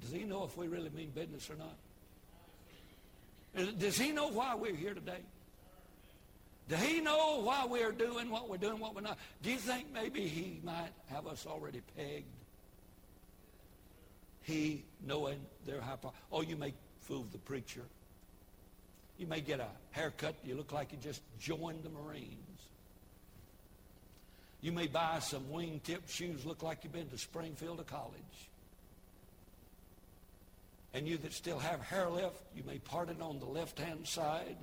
does 0.02 0.12
he 0.12 0.24
know 0.24 0.44
if 0.44 0.56
we 0.58 0.68
really 0.68 0.90
mean 0.92 1.10
business 1.16 1.50
or 1.50 1.56
not? 1.56 1.76
Does 3.80 3.98
he 3.98 4.12
know 4.12 4.28
why 4.30 4.56
we're 4.56 4.76
here 4.76 4.94
today? 4.94 5.22
Does 6.70 6.82
he 6.82 7.02
know 7.02 7.42
why 7.42 7.66
we're 7.66 7.92
doing 7.92 8.30
what 8.30 8.50
we're 8.50 8.58
doing, 8.58 8.80
what 8.80 8.96
we're 8.96 9.02
not? 9.02 9.18
Do 9.42 9.52
you 9.52 9.58
think 9.58 9.88
maybe 9.94 10.28
he 10.28 10.62
might 10.64 10.92
have 11.08 11.28
us 11.28 11.46
already 11.46 11.82
pegged? 11.98 12.26
He 14.44 14.86
knowing 15.06 15.40
their 15.66 15.82
hypocrisy. 15.82 16.16
Oh, 16.32 16.42
you 16.42 16.56
may 16.56 16.74
fool 17.02 17.26
the 17.32 17.38
preacher. 17.38 17.84
You 19.18 19.28
may 19.28 19.42
get 19.42 19.60
a 19.60 19.68
haircut. 19.92 20.36
You 20.44 20.56
look 20.56 20.72
like 20.72 20.92
you 20.92 20.98
just 21.02 21.22
joined 21.40 21.84
the 21.84 21.90
Marines. 21.90 22.38
You 24.62 24.72
may 24.72 24.88
buy 24.88 25.20
some 25.20 25.44
wingtip 25.52 26.08
shoes. 26.08 26.46
Look 26.46 26.64
like 26.64 26.84
you've 26.84 26.94
been 26.94 27.10
to 27.10 27.18
Springfield 27.18 27.80
to 27.80 27.84
college. 27.84 28.14
And 30.94 31.08
you 31.08 31.18
that 31.18 31.34
still 31.34 31.60
have 31.60 31.82
hair 31.82 32.10
left, 32.10 32.38
you 32.56 32.64
may 32.66 32.78
part 32.80 33.10
it 33.10 33.22
on 33.22 33.40
the 33.40 33.46
left-hand 33.46 34.08
side 34.08 34.58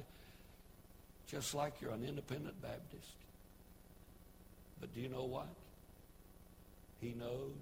just 1.31 1.55
like 1.55 1.75
you're 1.81 1.93
an 1.93 2.05
independent 2.05 2.61
Baptist. 2.61 3.15
But 4.81 4.93
do 4.95 5.01
you 5.01 5.09
know 5.09 5.25
what? 5.25 5.49
He 7.01 7.15
knows, 7.19 7.53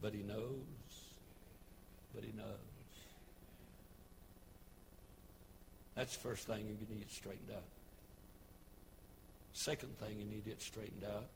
but 0.00 0.14
he 0.14 0.22
knows, 0.22 0.64
but 2.14 2.24
he 2.24 2.32
knows. 2.36 2.46
That's 5.94 6.16
the 6.16 6.22
first 6.22 6.46
thing 6.46 6.60
you 6.60 6.96
need 6.96 7.08
to 7.08 7.14
straightened 7.14 7.50
out. 7.54 7.62
Second 9.52 9.96
thing 9.98 10.18
you 10.18 10.24
need 10.24 10.44
to 10.44 10.50
get 10.50 10.62
straightened 10.62 11.04
out 11.04 11.26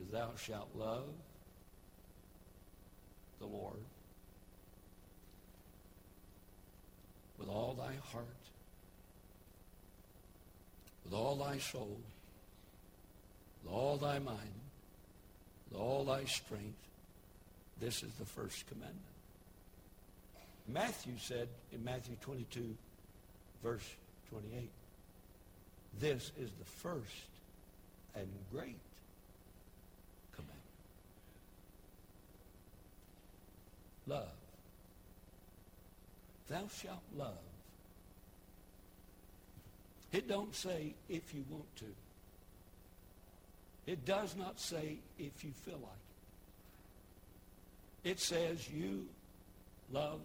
is 0.00 0.10
thou 0.12 0.30
shalt 0.36 0.68
love 0.76 1.08
the 3.40 3.46
Lord 3.46 3.80
with 7.38 7.48
all 7.48 7.74
thy 7.74 7.94
heart, 8.12 8.26
with 11.08 11.18
all 11.18 11.36
thy 11.36 11.58
soul, 11.58 11.96
with 13.62 13.72
all 13.72 13.96
thy 13.96 14.18
mind, 14.18 14.60
with 15.70 15.80
all 15.80 16.04
thy 16.04 16.24
strength. 16.24 16.76
This 17.80 18.02
is 18.02 18.12
the 18.18 18.24
first 18.26 18.66
commandment. 18.66 18.98
Matthew 20.66 21.14
said 21.18 21.48
in 21.72 21.82
Matthew 21.82 22.16
22, 22.20 22.76
verse 23.62 23.88
28, 24.30 24.68
this 25.98 26.30
is 26.38 26.50
the 26.58 26.64
first 26.64 27.28
and 28.14 28.28
great 28.52 28.76
commandment. 30.32 30.58
Love. 34.06 34.28
Thou 36.48 36.64
shalt 36.82 37.02
love. 37.16 37.47
It 40.12 40.28
don't 40.28 40.54
say 40.54 40.94
if 41.08 41.34
you 41.34 41.44
want 41.50 41.76
to. 41.76 41.84
It 43.86 44.04
does 44.04 44.36
not 44.36 44.60
say 44.60 44.98
if 45.18 45.44
you 45.44 45.50
feel 45.64 45.78
like 45.82 45.92
it. 48.04 48.10
It 48.10 48.20
says 48.20 48.68
you 48.70 49.06
love 49.92 50.20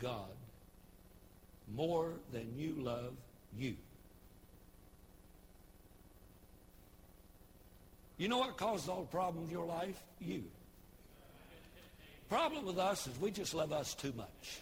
God 0.00 0.30
more 1.74 2.12
than 2.32 2.52
you 2.56 2.74
love 2.78 3.14
you. 3.56 3.76
You 8.16 8.28
know 8.28 8.38
what 8.38 8.56
causes 8.56 8.88
all 8.88 9.02
the 9.02 9.08
problems 9.08 9.48
in 9.48 9.52
your 9.52 9.66
life? 9.66 10.00
You. 10.20 10.44
Problem 12.28 12.64
with 12.64 12.78
us 12.78 13.06
is 13.06 13.18
we 13.20 13.30
just 13.30 13.54
love 13.54 13.72
us 13.72 13.94
too 13.94 14.12
much. 14.16 14.60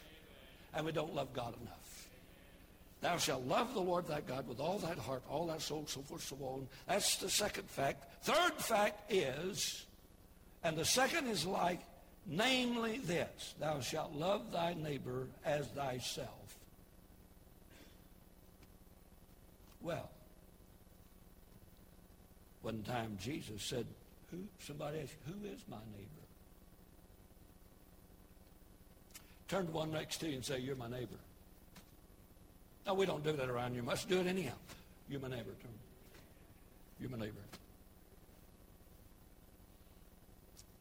And 0.74 0.86
we 0.86 0.92
don't 0.92 1.14
love 1.14 1.34
God 1.34 1.54
enough. 1.60 1.81
Thou 3.02 3.16
shalt 3.16 3.44
love 3.48 3.74
the 3.74 3.80
Lord 3.80 4.06
thy 4.06 4.20
God 4.20 4.46
with 4.46 4.60
all 4.60 4.78
thy 4.78 4.94
heart, 4.94 5.24
all 5.28 5.48
thy 5.48 5.58
soul, 5.58 5.84
so 5.88 6.02
forth, 6.02 6.22
so 6.22 6.36
on. 6.40 6.68
That's 6.86 7.16
the 7.16 7.28
second 7.28 7.68
fact. 7.68 8.24
Third 8.24 8.52
fact 8.58 9.12
is, 9.12 9.86
and 10.62 10.78
the 10.78 10.84
second 10.84 11.26
is 11.26 11.44
like, 11.44 11.80
namely 12.26 12.98
this, 12.98 13.56
thou 13.58 13.80
shalt 13.80 14.14
love 14.14 14.52
thy 14.52 14.74
neighbor 14.74 15.26
as 15.44 15.66
thyself. 15.66 16.28
Well, 19.80 20.08
one 22.62 22.84
time 22.84 23.18
Jesus 23.20 23.64
said, 23.64 23.86
who, 24.30 24.38
somebody 24.60 25.00
asked, 25.00 25.16
who 25.26 25.44
is 25.48 25.60
my 25.68 25.76
neighbor? 25.96 26.06
Turn 29.48 29.66
to 29.66 29.72
one 29.72 29.90
next 29.90 30.18
to 30.18 30.28
you 30.28 30.36
and 30.36 30.44
say, 30.44 30.60
you're 30.60 30.76
my 30.76 30.88
neighbor. 30.88 31.18
No, 32.86 32.94
we 32.94 33.06
don't 33.06 33.22
do 33.22 33.32
that 33.32 33.48
around 33.48 33.74
here. 33.74 33.82
Must 33.82 34.08
do 34.08 34.20
it 34.20 34.26
anyhow. 34.26 34.54
You're 35.08 35.20
my 35.20 35.28
neighbor. 35.28 35.50
Turn. 35.60 35.70
You're 37.00 37.10
my 37.10 37.18
neighbor. 37.18 37.40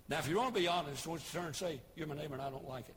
Now, 0.10 0.20
if 0.20 0.28
you 0.28 0.38
want 0.38 0.54
to 0.54 0.60
be 0.60 0.68
honest, 0.68 1.08
once 1.08 1.24
you 1.32 1.39
turn 1.39 1.47
and 1.47 1.56
say, 1.56 1.80
you're 1.95 2.08
my 2.08 2.16
neighbor 2.16 2.34
and 2.34 2.41
I 2.41 2.49
don't 2.49 2.68
like 2.68 2.88
it. 2.89 2.95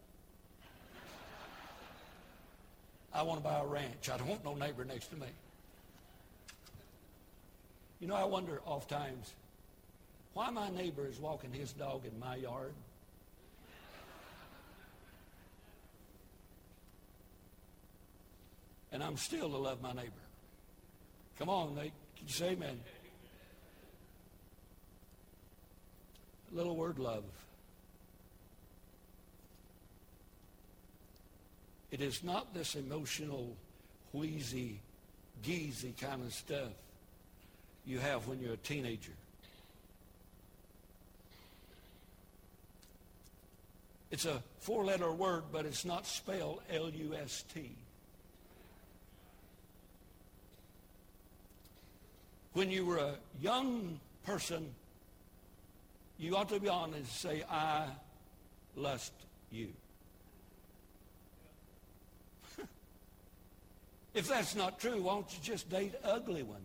I 3.13 3.23
want 3.23 3.39
to 3.39 3.45
buy 3.45 3.61
a 3.61 3.67
ranch. 3.67 4.11
I 4.13 4.17
don't 4.17 4.27
want 4.27 4.45
no 4.45 4.55
neighbor 4.55 4.85
next 4.85 5.09
to 5.09 5.17
me. 5.17 5.29
You 8.01 8.09
know, 8.09 8.17
I 8.17 8.25
wonder 8.25 8.61
oft 8.67 8.91
times 8.91 9.33
why 10.33 10.51
my 10.51 10.69
neighbor 10.71 11.07
is 11.07 11.21
walking 11.21 11.53
his 11.53 11.73
dog 11.73 12.03
in 12.05 12.19
my 12.19 12.37
yard. 12.37 12.73
And 18.95 19.03
I'm 19.03 19.17
still 19.17 19.51
to 19.51 19.57
love 19.57 19.83
my 19.83 19.93
neighbor. 19.93 20.13
Come 21.37 21.49
on, 21.49 21.75
Nate. 21.75 21.93
Can 22.17 22.29
you 22.29 22.33
say 22.33 22.51
amen? 22.51 22.79
Little 26.53 26.77
word 26.77 27.01
love. 27.01 27.25
It 31.91 32.01
is 32.03 32.23
not 32.23 32.55
this 32.55 32.77
emotional, 32.77 33.57
wheezy, 34.13 34.79
geezy 35.45 35.99
kind 36.01 36.23
of 36.23 36.33
stuff 36.33 36.71
you 37.85 37.99
have 37.99 38.29
when 38.29 38.41
you're 38.41 38.55
a 38.55 38.59
teenager. 38.59 39.13
It's 44.13 44.25
a 44.25 44.41
four-letter 44.61 45.11
word, 45.11 45.43
but 45.51 45.67
it's 45.67 45.85
not 45.85 46.07
spelled 46.07 46.61
L-U-S-T. 46.71 47.73
When 52.55 52.71
you 52.71 52.87
were 52.87 52.99
a 52.99 53.17
young 53.41 54.01
person, 54.25 54.73
you 56.19 56.37
ought 56.37 56.49
to 56.51 56.61
be 56.61 56.69
honest 56.69 56.97
and 56.99 57.07
say, 57.07 57.45
I 57.51 57.87
lust 58.77 59.13
you. 59.51 59.69
if 64.15 64.29
that's 64.29 64.55
not 64.55 64.79
true, 64.79 65.03
why 65.03 65.15
don't 65.15 65.33
you 65.33 65.39
just 65.43 65.69
date 65.69 65.95
ugly 66.05 66.45
one? 66.45 66.63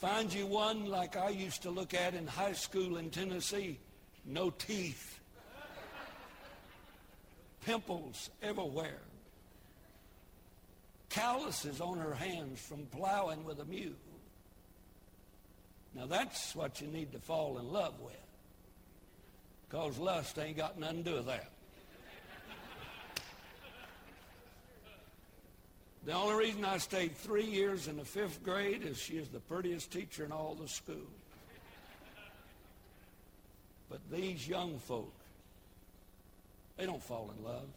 Find 0.00 0.32
you 0.32 0.46
one 0.46 0.86
like 0.86 1.16
I 1.16 1.28
used 1.28 1.62
to 1.62 1.70
look 1.70 1.92
at 1.92 2.14
in 2.14 2.26
high 2.26 2.54
school 2.54 2.96
in 2.96 3.10
Tennessee. 3.10 3.78
No 4.24 4.48
teeth. 4.48 5.20
Pimples 7.66 8.30
everywhere. 8.42 9.00
Calluses 11.08 11.80
on 11.80 11.98
her 11.98 12.14
hands 12.14 12.60
from 12.60 12.86
plowing 12.86 13.44
with 13.44 13.60
a 13.60 13.64
mule. 13.64 13.92
Now 15.94 16.06
that's 16.06 16.54
what 16.54 16.80
you 16.80 16.86
need 16.86 17.12
to 17.12 17.18
fall 17.18 17.58
in 17.58 17.72
love 17.72 17.98
with. 18.00 18.14
Because 19.68 19.98
lust 19.98 20.38
ain't 20.38 20.56
got 20.56 20.78
nothing 20.78 21.04
to 21.04 21.10
do 21.10 21.16
with 21.16 21.26
that. 21.26 21.50
The 26.08 26.14
only 26.14 26.36
reason 26.36 26.64
I 26.64 26.78
stayed 26.78 27.16
three 27.16 27.44
years 27.44 27.86
in 27.86 27.98
the 27.98 28.04
fifth 28.04 28.42
grade 28.42 28.82
is 28.82 28.96
she 28.96 29.18
is 29.18 29.28
the 29.28 29.40
prettiest 29.40 29.90
teacher 29.90 30.24
in 30.24 30.32
all 30.32 30.54
the 30.54 30.66
school. 30.66 31.06
But 33.90 34.00
these 34.10 34.48
young 34.48 34.78
folk, 34.78 35.12
they 36.78 36.86
don't 36.86 37.02
fall 37.02 37.30
in 37.36 37.44
love. 37.44 37.68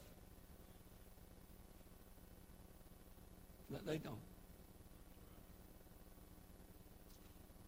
That 3.72 3.86
they 3.86 3.98
don't. 3.98 4.16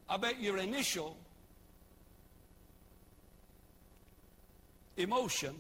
I 0.09 0.17
bet 0.17 0.41
your 0.41 0.57
initial 0.57 1.17
emotion 4.97 5.55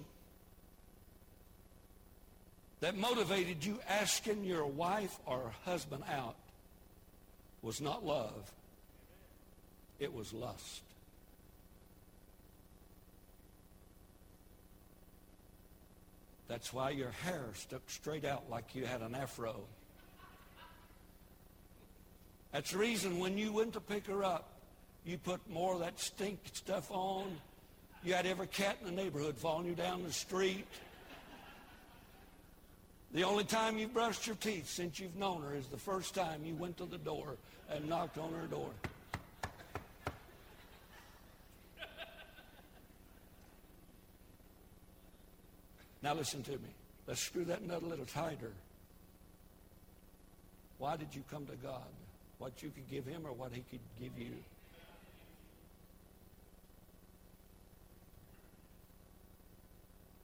that 2.81 2.97
motivated 2.97 3.63
you 3.63 3.79
asking 3.87 4.43
your 4.43 4.65
wife 4.65 5.17
or 5.25 5.53
husband 5.63 6.03
out 6.11 6.35
was 7.61 7.79
not 7.79 8.05
love, 8.05 8.51
it 9.99 10.13
was 10.13 10.33
lust. 10.33 10.81
That's 16.49 16.73
why 16.73 16.89
your 16.89 17.11
hair 17.11 17.45
stuck 17.55 17.81
straight 17.87 18.25
out 18.25 18.49
like 18.49 18.75
you 18.75 18.85
had 18.85 19.01
an 19.01 19.15
afro. 19.15 19.61
That's 22.53 22.71
the 22.71 22.77
reason 22.77 23.17
when 23.17 23.35
you 23.35 23.51
went 23.51 23.73
to 23.73 23.81
pick 23.81 24.05
her 24.05 24.23
up, 24.23 24.47
you 25.05 25.17
put 25.17 25.41
more 25.49 25.73
of 25.73 25.79
that 25.79 25.99
stink 25.99 26.39
stuff 26.53 26.89
on. 26.91 27.25
You 28.03 28.13
had 28.13 28.27
every 28.27 28.45
cat 28.45 28.77
in 28.79 28.95
the 28.95 29.03
neighborhood 29.03 29.35
following 29.35 29.65
you 29.65 29.73
down 29.73 30.03
the 30.03 30.13
street. 30.13 30.67
The 33.11 33.23
only 33.23 33.43
time 33.43 33.79
you've 33.79 33.93
brushed 33.93 34.27
your 34.27 34.35
teeth 34.35 34.69
since 34.69 34.99
you've 34.99 35.15
known 35.15 35.41
her 35.41 35.55
is 35.55 35.65
the 35.67 35.77
first 35.77 36.13
time 36.13 36.45
you 36.45 36.53
went 36.53 36.77
to 36.77 36.85
the 36.85 36.99
door 36.99 37.37
and 37.71 37.89
knocked 37.89 38.19
on 38.19 38.31
her 38.33 38.45
door. 38.45 38.69
Now 46.03 46.13
listen 46.13 46.43
to 46.43 46.51
me. 46.51 46.69
Let's 47.07 47.21
screw 47.21 47.45
that 47.45 47.65
nut 47.65 47.81
a 47.81 47.85
little 47.85 48.05
tighter. 48.05 48.51
Why 50.77 50.97
did 50.97 51.15
you 51.15 51.23
come 51.31 51.47
to 51.47 51.55
God? 51.55 51.81
What 52.43 52.61
you 52.61 52.71
could 52.71 52.89
give 52.89 53.05
him 53.05 53.25
or 53.25 53.31
what 53.31 53.53
he 53.53 53.63
could 53.71 53.79
give 53.97 54.11
you? 54.19 54.33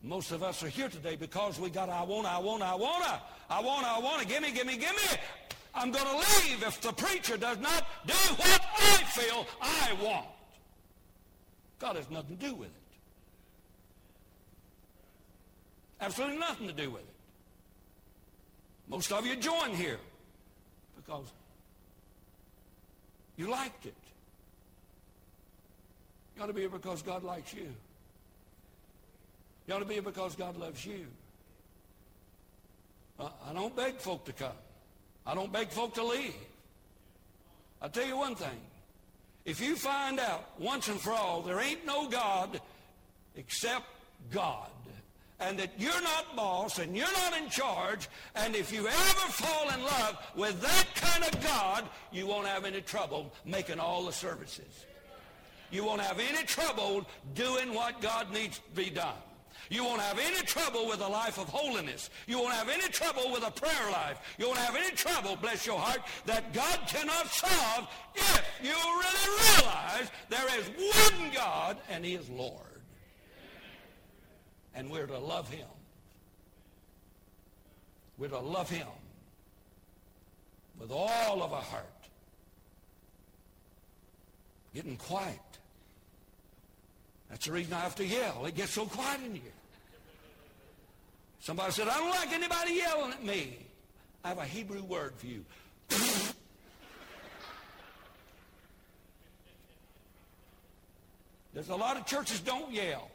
Most 0.04 0.32
of 0.32 0.44
us 0.44 0.62
are 0.62 0.68
here 0.68 0.90
today 0.90 1.16
because 1.16 1.58
we 1.62 1.70
got, 1.70 1.88
I 1.88 2.04
want, 2.04 2.28
I 2.28 2.38
want, 2.38 2.62
I 2.62 2.76
want, 2.76 3.06
I 3.50 3.62
want, 3.62 3.88
I 3.88 4.00
want, 4.00 4.22
to 4.22 4.28
gimme, 4.28 4.52
gimme, 4.52 4.76
gimme. 4.76 5.18
I'm 5.74 5.94
to 5.94 5.98
leave 5.98 6.62
if 6.62 6.82
the 6.82 6.92
preacher 6.92 7.38
does 7.38 7.58
not 7.60 7.88
do 8.06 8.14
what 8.14 8.66
I 8.78 8.98
feel 9.06 9.48
I 9.62 9.96
want. 10.04 10.28
God 11.80 11.96
has 11.96 12.10
nothing 12.10 12.36
to 12.36 12.48
do 12.48 12.54
with 12.54 12.68
it. 12.68 12.74
Absolutely 16.02 16.38
nothing 16.38 16.68
to 16.68 16.74
do 16.74 16.92
with 16.92 17.04
it. 17.04 17.16
Most 18.90 19.10
of 19.14 19.26
you 19.26 19.38
join 19.38 19.74
here 19.74 20.00
because 20.98 21.32
you 23.40 23.50
liked 23.50 23.86
it. 23.86 23.96
You 26.36 26.44
ought 26.44 26.48
to 26.48 26.54
be 26.54 26.62
here 26.62 26.70
because 26.70 27.02
God 27.02 27.24
likes 27.24 27.54
you. 27.54 27.70
You 29.66 29.74
ought 29.74 29.80
to 29.80 29.86
be 29.86 29.94
here 29.94 30.04
because 30.04 30.36
God 30.36 30.58
loves 30.58 30.86
you. 30.86 31.06
I 33.18 33.54
don't 33.54 33.74
beg 33.74 33.96
folk 33.96 34.26
to 34.26 34.34
come. 34.34 34.60
I 35.26 35.36
don't 35.36 35.54
beg 35.54 35.70
folk 35.70 35.94
to 35.94 36.04
leave. 36.04 36.36
I'll 37.82 37.90
tell 37.90 38.06
you 38.06 38.18
one 38.18 38.36
thing. 38.36 38.60
If 39.46 39.62
you 39.62 39.78
find 39.78 40.20
out 40.20 40.60
once 40.60 40.90
and 40.90 41.00
for 41.00 41.14
all 41.14 41.42
there 41.42 41.62
ain't 41.62 41.86
no 41.86 42.10
God 42.10 42.60
except 43.38 43.86
God, 44.32 44.70
and 45.40 45.58
that 45.60 45.72
you're 45.78 46.02
not 46.02 46.36
boss 46.36 46.80
and 46.80 46.96
you're 46.96 47.12
not 47.12 47.38
in 47.38 47.50
charge, 47.50 48.10
and 48.36 48.56
if 48.56 48.72
you 48.72 48.88
ever 48.88 49.32
fall 49.32 49.70
in 49.70 49.82
love 49.82 50.18
with 50.36 50.62
that 50.62 50.86
kind 50.96 51.24
of 51.24 51.44
God, 51.44 51.86
you 52.12 52.28
won't 52.28 52.48
have 52.48 52.66
any 52.66 52.82
trouble 52.82 53.32
making 53.46 53.80
all 53.80 54.06
the 54.06 54.12
services. 54.12 54.86
You 55.72 55.86
won't 55.86 56.02
have 56.02 56.20
any 56.20 56.46
trouble 56.46 57.06
doing 57.36 57.74
what 57.74 58.02
God 58.02 58.32
needs 58.34 58.58
to 58.58 58.82
be 58.82 58.90
done. 58.90 59.16
You 59.70 59.84
won't 59.84 60.02
have 60.02 60.18
any 60.18 60.42
trouble 60.42 60.88
with 60.88 61.02
a 61.02 61.08
life 61.08 61.38
of 61.38 61.48
holiness. 61.48 62.10
You 62.26 62.40
won't 62.40 62.54
have 62.56 62.70
any 62.70 62.88
trouble 62.90 63.32
with 63.32 63.46
a 63.46 63.52
prayer 63.52 63.92
life. 63.92 64.20
You 64.40 64.48
won't 64.48 64.58
have 64.58 64.76
any 64.76 64.92
trouble, 64.96 65.36
bless 65.36 65.66
your 65.66 65.78
heart, 65.78 66.02
that 66.26 66.54
God 66.54 66.80
cannot 66.88 67.28
solve 67.28 67.88
if 68.16 68.44
you 68.64 68.72
really 68.72 69.40
realize 69.60 70.10
there 70.30 70.60
is 70.60 70.70
one 70.70 71.32
God 71.34 71.78
and 71.90 72.04
he 72.04 72.16
is 72.16 72.30
Lord. 72.30 72.69
And 74.80 74.90
we're 74.90 75.06
to 75.08 75.20
love 75.20 75.50
him. 75.50 75.68
We're 78.18 78.30
to 78.30 78.40
love 78.40 78.70
him 78.70 78.88
with 80.80 80.90
all 80.90 81.44
of 81.44 81.52
our 81.52 81.62
heart. 81.62 81.84
Getting 84.74 84.96
quiet. 84.96 85.36
That's 87.30 87.46
the 87.46 87.52
reason 87.52 87.74
I 87.74 87.82
have 87.82 87.96
to 87.96 88.06
yell. 88.06 88.46
It 88.46 88.56
gets 88.56 88.72
so 88.72 88.86
quiet 88.86 89.20
in 89.22 89.34
here. 89.36 89.52
Somebody 91.42 91.74
said, 91.74 91.90
I 91.90 91.98
don't 91.98 92.12
like 92.12 92.32
anybody 92.32 92.76
yelling 92.76 93.12
at 93.12 93.22
me. 93.22 93.58
I 94.24 94.30
have 94.30 94.38
a 94.38 94.46
Hebrew 94.46 94.84
word 94.84 95.14
for 95.18 95.28
you. 95.28 95.44
There's 101.54 101.68
a 101.68 101.76
lot 101.76 101.98
of 101.98 102.06
churches 102.06 102.40
don't 102.40 102.72
yell. 102.72 103.12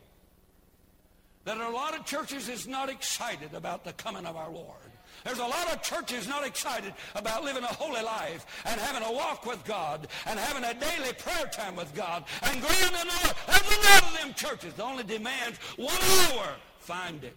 Are 1.47 1.63
a 1.63 1.75
lot 1.75 1.99
of 1.99 2.05
churches 2.05 2.49
is 2.49 2.67
not 2.67 2.89
excited 2.89 3.55
about 3.55 3.85
the 3.85 3.93
coming 3.93 4.27
of 4.27 4.37
our 4.37 4.51
Lord. 4.51 4.77
There's 5.25 5.39
a 5.39 5.47
lot 5.47 5.73
of 5.73 5.83
churches 5.83 6.27
not 6.27 6.47
excited 6.47 6.93
about 7.15 7.45
living 7.45 7.63
a 7.63 7.69
holy 7.69 8.03
life 8.03 8.45
and 8.67 8.81
having 8.81 9.03
a 9.03 9.13
walk 9.13 9.47
with 9.47 9.65
God 9.65 10.09
and 10.27 10.39
having 10.39 10.65
a 10.65 10.75
daily 10.75 11.13
prayer 11.15 11.47
time 11.53 11.77
with 11.77 11.95
God 11.95 12.25
and 12.43 12.61
going 12.61 12.75
to 12.75 12.91
the 12.91 13.05
Lord. 13.05 13.35
A 13.47 13.53
lot 13.53 14.03
of 14.03 14.19
them 14.21 14.35
churches 14.35 14.75
that 14.75 14.83
only 14.83 15.05
demands 15.05 15.59
one 15.77 15.95
hour. 16.33 16.55
Find 16.81 17.23
it. 17.25 17.37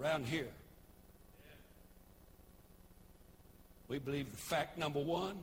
around 0.00 0.26
here. 0.26 0.48
We 3.88 3.98
believe 3.98 4.30
the 4.30 4.38
fact 4.38 4.78
number 4.78 5.00
one 5.00 5.36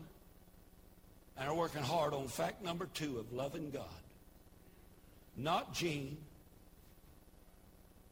and 1.38 1.49
are 1.49 1.55
working 1.55 1.83
hard 1.83 2.13
on 2.13 2.27
fact 2.27 2.63
number 2.63 2.88
two 2.93 3.19
of 3.19 3.31
loving 3.31 3.69
God. 3.69 3.83
Not 5.35 5.73
Gene, 5.73 6.17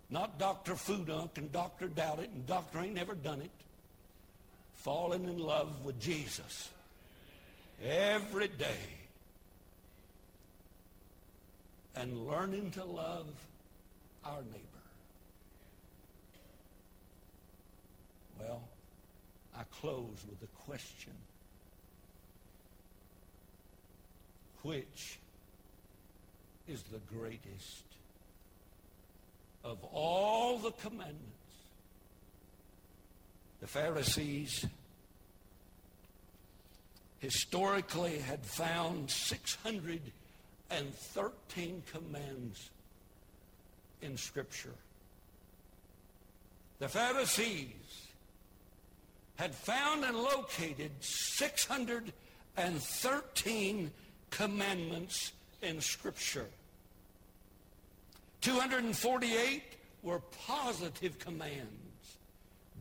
not 0.10 0.38
Dr. 0.38 0.74
Foodunk 0.74 1.38
and 1.38 1.52
Dr. 1.52 1.88
Doubt 1.88 2.20
It 2.20 2.30
and 2.30 2.46
Dr. 2.46 2.80
Ain't 2.80 2.94
Never 2.94 3.16
Done 3.16 3.42
It. 3.42 3.52
Falling 4.76 5.24
in 5.24 5.40
love 5.40 5.84
with 5.84 6.00
Jesus 6.00 6.70
every 7.84 8.48
day 8.48 8.78
and 11.96 12.28
learning 12.28 12.72
to 12.72 12.84
love 12.84 13.28
our 14.24 14.42
neighbor. 14.44 14.62
Well, 18.40 18.62
I 19.58 19.64
close 19.82 20.24
with 20.30 20.42
a 20.44 20.64
question. 20.70 21.14
Which 24.66 25.20
is 26.68 26.82
the 26.92 27.00
greatest 27.16 27.84
of 29.64 29.78
all 29.94 30.58
the 30.58 30.72
commandments? 30.72 31.22
The 33.62 33.68
Pharisees 33.68 34.66
historically 37.20 38.18
had 38.18 38.44
found 38.44 39.12
613 39.12 41.84
commands 41.92 42.72
in 44.02 44.18
Scripture. 44.18 44.74
The 46.80 46.90
Pharisees 46.90 48.08
had 49.36 49.54
found 49.54 50.06
and 50.06 50.18
located 50.18 50.90
613 51.02 53.92
commandments 54.30 55.32
in 55.62 55.82
Scripture. 55.82 56.48
248 58.42 59.64
were 60.04 60.20
positive 60.46 61.18
commands. 61.18 62.18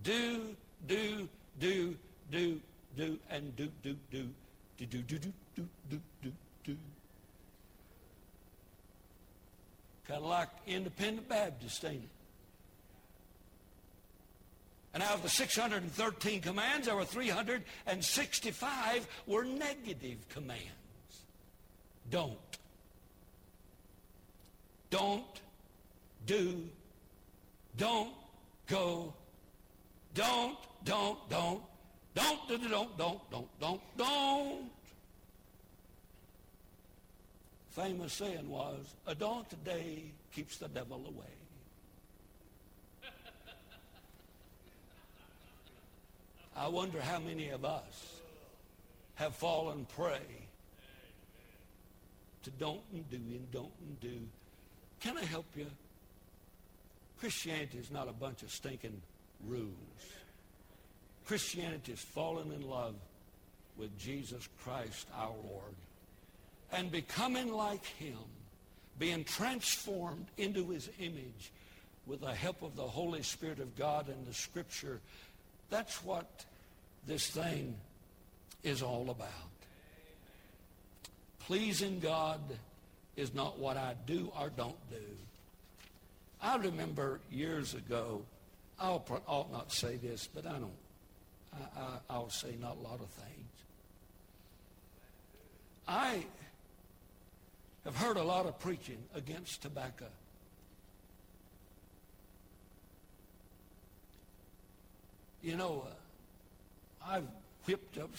Do, 0.02 0.54
do, 0.86 1.28
do, 1.58 1.96
do, 2.30 2.60
do, 2.96 3.18
and 3.30 3.56
do, 3.56 3.68
do, 3.82 3.96
do, 4.10 4.28
do, 4.78 4.86
do, 4.86 5.02
do, 5.02 5.18
do, 5.18 5.32
do, 5.56 5.68
do, 5.90 6.00
do, 6.22 6.32
do. 6.64 6.76
Kind 10.06 10.22
of 10.22 10.28
like 10.28 10.48
independent 10.66 11.28
Baptist, 11.28 11.84
ain't 11.84 12.04
it? 12.04 12.10
And 14.92 15.02
out 15.02 15.14
of 15.14 15.22
the 15.22 15.28
613 15.28 16.40
commands, 16.40 16.86
there 16.86 16.94
were 16.94 17.04
365 17.04 19.08
were 19.26 19.44
negative 19.44 20.28
commands. 20.28 20.83
Don't. 22.10 22.38
Don't 24.90 25.40
do. 26.26 26.68
Don't 27.76 28.12
go. 28.68 29.14
Don't, 30.14 30.58
don't, 30.84 31.18
don't. 31.28 31.60
Don't, 32.14 32.48
don't, 32.48 32.70
don't, 32.70 32.96
don't, 32.96 33.30
don't, 33.30 33.60
don't, 33.60 33.80
don't. 33.96 34.70
Famous 37.70 38.12
saying 38.12 38.48
was, 38.48 38.94
a 39.08 39.16
don't 39.16 39.50
today 39.50 40.12
keeps 40.32 40.58
the 40.58 40.68
devil 40.68 41.02
away. 41.08 41.26
I 46.56 46.68
wonder 46.68 47.00
how 47.00 47.18
many 47.18 47.48
of 47.48 47.64
us 47.64 48.20
have 49.16 49.34
fallen 49.34 49.86
prey 49.96 50.43
to 52.44 52.50
don't 52.50 52.80
and 52.92 53.08
do 53.10 53.16
and 53.16 53.50
don't 53.50 53.72
and 53.86 54.00
do. 54.00 54.20
Can 55.00 55.18
I 55.18 55.24
help 55.24 55.46
you? 55.56 55.66
Christianity 57.18 57.78
is 57.78 57.90
not 57.90 58.08
a 58.08 58.12
bunch 58.12 58.42
of 58.42 58.50
stinking 58.50 59.00
rules. 59.46 59.72
Christianity 61.26 61.92
is 61.92 62.00
falling 62.00 62.52
in 62.52 62.68
love 62.68 62.94
with 63.76 63.96
Jesus 63.98 64.48
Christ 64.62 65.06
our 65.16 65.30
Lord 65.30 65.74
and 66.72 66.90
becoming 66.90 67.52
like 67.52 67.84
him, 67.84 68.18
being 68.98 69.24
transformed 69.24 70.26
into 70.36 70.70
his 70.70 70.90
image 71.00 71.52
with 72.06 72.20
the 72.20 72.34
help 72.34 72.62
of 72.62 72.76
the 72.76 72.82
Holy 72.82 73.22
Spirit 73.22 73.58
of 73.58 73.74
God 73.76 74.08
and 74.08 74.26
the 74.26 74.34
Scripture 74.34 75.00
that's 75.70 76.04
what 76.04 76.44
this 77.06 77.28
thing 77.30 77.76
is 78.62 78.82
all 78.82 79.10
about. 79.10 79.28
Pleasing 81.46 82.00
God 82.00 82.40
is 83.16 83.34
not 83.34 83.58
what 83.58 83.76
I 83.76 83.94
do 84.06 84.32
or 84.38 84.50
don't 84.56 84.90
do. 84.90 84.96
I 86.40 86.56
remember 86.56 87.20
years 87.30 87.74
ago, 87.74 88.22
I'll, 88.80 89.04
ought 89.26 89.52
not 89.52 89.70
say 89.70 89.96
this, 89.96 90.28
but 90.34 90.46
I 90.46 90.52
don't. 90.52 90.70
I, 91.52 91.80
I, 91.80 91.88
I'll 92.10 92.30
say 92.30 92.54
not 92.60 92.76
a 92.76 92.80
lot 92.80 93.00
of 93.00 93.08
things. 93.08 93.50
I 95.86 96.24
have 97.84 97.96
heard 97.96 98.16
a 98.16 98.22
lot 98.22 98.46
of 98.46 98.58
preaching 98.58 98.98
against 99.14 99.62
tobacco. 99.62 100.06
You 105.42 105.56
know, 105.56 105.86
uh, 105.86 107.06
I've 107.06 107.26
whipped 107.66 107.98
up. 107.98 108.10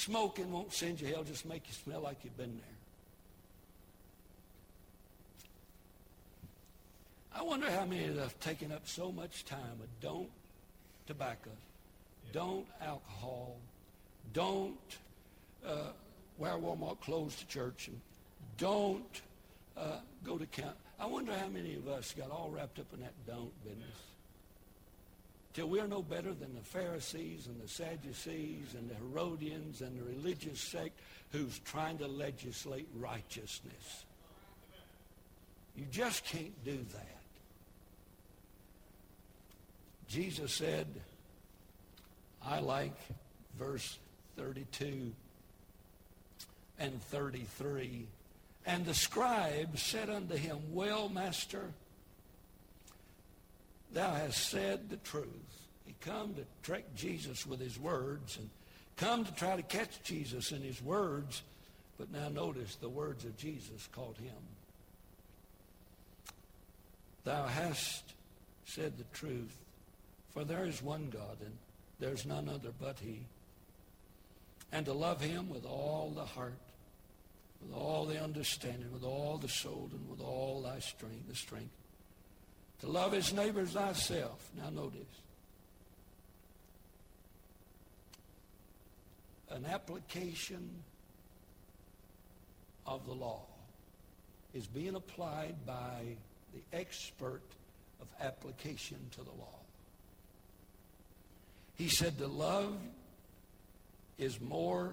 Smoking 0.00 0.50
won't 0.50 0.72
send 0.72 0.98
you 0.98 1.08
hell, 1.08 1.22
just 1.24 1.44
make 1.44 1.68
you 1.68 1.74
smell 1.74 2.00
like 2.00 2.16
you've 2.24 2.34
been 2.38 2.56
there. 2.56 2.76
I 7.38 7.42
wonder 7.42 7.70
how 7.70 7.84
many 7.84 8.06
of 8.06 8.16
us 8.16 8.22
have 8.22 8.40
taken 8.40 8.72
up 8.72 8.88
so 8.88 9.12
much 9.12 9.44
time 9.44 9.78
with 9.78 9.90
don't 10.00 10.30
tobacco, 11.06 11.50
don't 12.32 12.64
alcohol, 12.80 13.56
don't 14.32 14.78
uh, 15.66 15.90
wear 16.38 16.52
Walmart 16.52 16.98
clothes 17.00 17.36
to 17.36 17.46
church 17.46 17.88
and 17.88 18.00
don't 18.56 19.20
uh, 19.76 19.98
go 20.24 20.38
to 20.38 20.46
camp. 20.46 20.76
I 20.98 21.04
wonder 21.04 21.34
how 21.34 21.48
many 21.48 21.74
of 21.74 21.88
us 21.88 22.14
got 22.16 22.30
all 22.30 22.50
wrapped 22.50 22.78
up 22.78 22.86
in 22.94 23.00
that 23.00 23.12
don't 23.26 23.52
business. 23.64 24.09
Till 25.52 25.68
we're 25.68 25.88
no 25.88 26.02
better 26.02 26.32
than 26.32 26.54
the 26.54 26.60
Pharisees 26.60 27.46
and 27.46 27.60
the 27.60 27.68
Sadducees 27.68 28.74
and 28.76 28.88
the 28.88 28.94
Herodians 28.94 29.80
and 29.80 29.98
the 29.98 30.04
religious 30.04 30.60
sect 30.60 30.98
who's 31.32 31.58
trying 31.60 31.98
to 31.98 32.06
legislate 32.06 32.88
righteousness. 32.96 34.04
You 35.76 35.86
just 35.90 36.24
can't 36.24 36.64
do 36.64 36.78
that. 36.92 37.20
Jesus 40.08 40.52
said, 40.52 40.86
I 42.44 42.60
like 42.60 42.96
verse 43.58 43.98
32 44.36 45.12
and 46.78 47.02
33. 47.02 48.06
And 48.66 48.84
the 48.84 48.94
scribe 48.94 49.78
said 49.78 50.10
unto 50.10 50.34
him, 50.34 50.58
Well, 50.72 51.08
master, 51.08 51.70
thou 53.92 54.12
hast 54.14 54.50
said 54.50 54.88
the 54.88 54.96
truth. 54.98 55.26
He 55.84 55.94
come 56.00 56.34
to 56.34 56.44
trick 56.62 56.94
Jesus 56.94 57.46
with 57.46 57.60
his 57.60 57.78
words 57.78 58.36
and 58.36 58.48
come 58.96 59.24
to 59.24 59.34
try 59.34 59.56
to 59.56 59.62
catch 59.62 60.02
Jesus 60.02 60.52
in 60.52 60.62
his 60.62 60.82
words. 60.82 61.42
But 61.98 62.12
now 62.12 62.28
notice 62.28 62.76
the 62.76 62.88
words 62.88 63.24
of 63.24 63.36
Jesus 63.36 63.88
caught 63.92 64.16
him. 64.16 64.32
Thou 67.24 67.46
hast 67.46 68.14
said 68.64 68.96
the 68.96 69.04
truth, 69.12 69.56
for 70.30 70.44
there 70.44 70.64
is 70.64 70.82
one 70.82 71.10
God, 71.10 71.36
and 71.40 71.56
there's 71.98 72.24
none 72.24 72.48
other 72.48 72.70
but 72.80 72.98
he. 72.98 73.26
And 74.72 74.86
to 74.86 74.92
love 74.92 75.20
him 75.20 75.50
with 75.50 75.66
all 75.66 76.12
the 76.14 76.24
heart, 76.24 76.54
with 77.60 77.76
all 77.76 78.06
the 78.06 78.22
understanding, 78.22 78.90
with 78.92 79.04
all 79.04 79.36
the 79.36 79.48
soul, 79.48 79.90
and 79.92 80.08
with 80.08 80.20
all 80.20 80.62
thy 80.62 80.78
strength, 80.78 81.28
the 81.28 81.34
strength. 81.34 81.74
To 82.80 82.88
love 82.88 83.12
his 83.12 83.32
neighbors 83.32 83.72
thyself. 83.72 84.50
Now 84.56 84.70
notice. 84.70 85.00
An 89.50 89.66
application 89.66 90.70
of 92.86 93.04
the 93.06 93.12
law 93.12 93.42
is 94.54 94.66
being 94.66 94.94
applied 94.94 95.54
by 95.66 96.16
the 96.54 96.76
expert 96.76 97.42
of 98.00 98.08
application 98.20 98.98
to 99.12 99.22
the 99.22 99.30
law. 99.30 99.58
He 101.76 101.88
said 101.88 102.18
the 102.18 102.28
love 102.28 102.76
is 104.18 104.40
more 104.40 104.92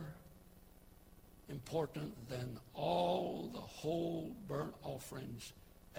important 1.49 2.29
than 2.29 2.57
all 2.73 3.49
the 3.53 3.59
whole 3.59 4.35
burnt 4.47 4.73
offerings 4.83 5.53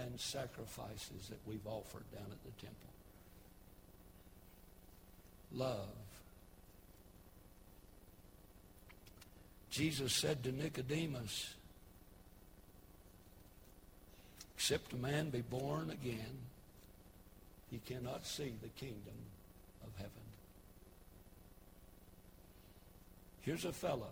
and 0.04 0.18
sacrifices 0.18 1.28
that 1.28 1.38
we've 1.46 1.66
offered 1.66 2.04
down 2.12 2.26
at 2.30 2.42
the 2.44 2.60
temple. 2.60 2.88
Love. 5.52 5.88
Jesus 9.70 10.12
said 10.12 10.42
to 10.44 10.52
Nicodemus, 10.52 11.54
Except 14.56 14.92
a 14.92 14.96
man 14.96 15.30
be 15.30 15.40
born 15.40 15.90
again, 15.90 16.38
he 17.70 17.78
cannot 17.78 18.26
see 18.26 18.52
the 18.60 18.68
kingdom 18.68 19.14
of 19.84 19.90
heaven. 19.96 20.10
Here's 23.40 23.64
a 23.64 23.72
fellow 23.72 24.10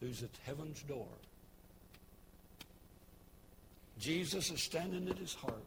who's 0.00 0.22
at 0.22 0.30
heaven's 0.44 0.82
door. 0.82 1.06
Jesus 3.98 4.50
is 4.50 4.60
standing 4.60 5.08
at 5.08 5.18
his 5.18 5.34
heart, 5.34 5.64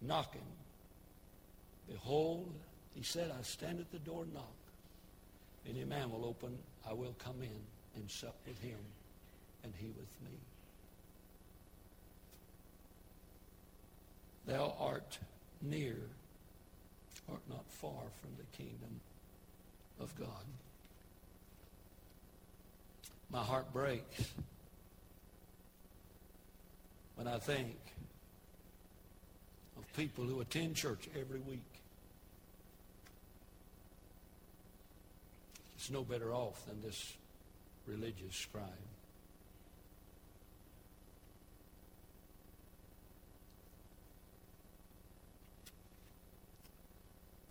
knocking. 0.00 0.40
Behold, 1.88 2.52
he 2.94 3.02
said, 3.02 3.32
I 3.36 3.42
stand 3.42 3.80
at 3.80 3.90
the 3.90 3.98
door 3.98 4.22
and 4.22 4.34
knock. 4.34 4.54
Any 5.68 5.84
man 5.84 6.10
will 6.10 6.24
open, 6.24 6.58
I 6.88 6.92
will 6.92 7.14
come 7.18 7.40
in 7.40 7.60
and 7.96 8.10
sup 8.10 8.36
with 8.46 8.58
him, 8.60 8.78
and 9.62 9.72
he 9.76 9.86
with 9.86 10.20
me. 10.22 10.38
Thou 14.46 14.74
art 14.78 15.18
near, 15.62 15.96
art 17.30 17.40
not 17.48 17.64
far 17.68 18.02
from 18.20 18.30
the 18.36 18.56
kingdom 18.56 19.00
of 20.00 20.14
God. 20.18 20.44
My 23.30 23.42
heart 23.42 23.72
breaks 23.72 24.32
when 27.16 27.28
I 27.28 27.38
think 27.38 27.76
of 29.76 29.92
people 29.96 30.24
who 30.24 30.40
attend 30.40 30.76
church 30.76 31.08
every 31.18 31.40
week. 31.40 31.60
It's 35.76 35.90
no 35.90 36.02
better 36.02 36.32
off 36.32 36.64
than 36.66 36.80
this 36.82 37.12
religious 37.86 38.34
scribe. 38.34 38.64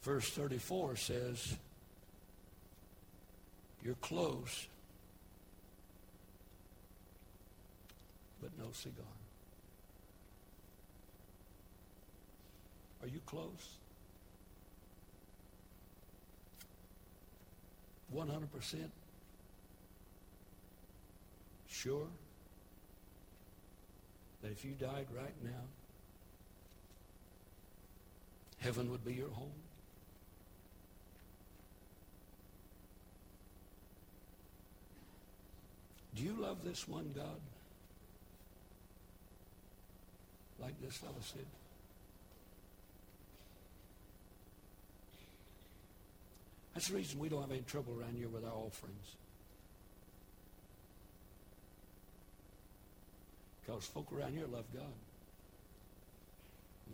Verse 0.02 0.30
34 0.32 0.98
says, 0.98 1.56
You're 3.84 3.96
close, 3.96 4.68
but 8.42 8.50
no 8.60 8.66
cigar. 8.74 9.23
Are 13.04 13.08
you 13.08 13.20
close? 13.26 13.80
100% 18.16 18.78
sure 21.68 22.08
that 24.42 24.52
if 24.52 24.64
you 24.64 24.72
died 24.72 25.08
right 25.14 25.34
now, 25.44 25.68
heaven 28.60 28.90
would 28.90 29.04
be 29.04 29.16
your 29.16 29.30
home? 29.30 29.52
Do 36.16 36.24
you 36.24 36.36
love 36.40 36.64
this 36.64 36.88
one 36.88 37.12
God? 37.14 37.42
Like 40.62 40.80
this 40.82 40.96
fellow 40.96 41.16
said. 41.20 41.46
That's 46.74 46.88
the 46.88 46.96
reason 46.96 47.20
we 47.20 47.30
don't 47.30 47.42
have 47.42 47.52
any 47.52 47.62
trouble 47.62 47.96
around 48.00 48.16
here 48.18 48.30
with 48.30 48.44
our 48.44 48.52
offerings. 48.52 49.16
Because 53.62 53.86
folk 53.86 54.12
around 54.12 54.34
here 54.34 54.46
love 54.52 54.66
God. 54.74 54.84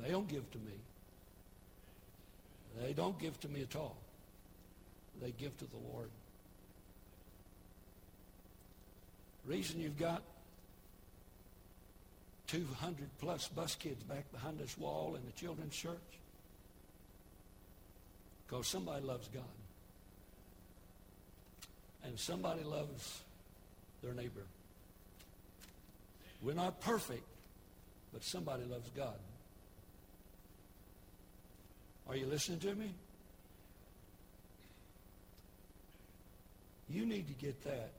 They 0.02 0.12
don't 0.12 0.28
give 0.28 0.50
to 0.52 0.58
me. 0.60 0.74
They 2.82 2.94
don't 2.94 3.18
give 3.20 3.40
to 3.42 3.48
me 3.48 3.62
at 3.62 3.76
all. 3.76 3.98
They 5.22 5.32
give 5.32 5.58
to 5.58 5.66
the 5.66 5.78
Lord. 5.92 6.10
reason 9.50 9.80
you've 9.80 9.98
got 9.98 10.22
200 12.48 13.10
plus 13.20 13.48
bus 13.48 13.76
kids 13.76 14.04
back 14.04 14.32
behind 14.32 14.60
this 14.60 14.78
wall 14.78 15.16
in 15.16 15.26
the 15.26 15.32
children's 15.32 15.76
church? 15.76 15.98
Because 18.46 18.68
somebody 18.68 19.04
loves 19.04 19.28
God. 19.30 19.44
And 22.04 22.20
somebody 22.20 22.64
loves 22.64 23.22
their 24.02 24.14
neighbor. 24.14 24.46
We're 26.42 26.54
not 26.54 26.80
perfect, 26.82 27.24
but 28.14 28.24
somebody 28.24 28.64
loves 28.64 28.90
God. 28.96 29.20
Are 32.08 32.16
you 32.16 32.26
listening 32.26 32.60
to 32.60 32.74
me? 32.76 32.94
You 36.90 37.06
need 37.06 37.28
to 37.28 37.34
get 37.34 37.64
that 37.66 37.92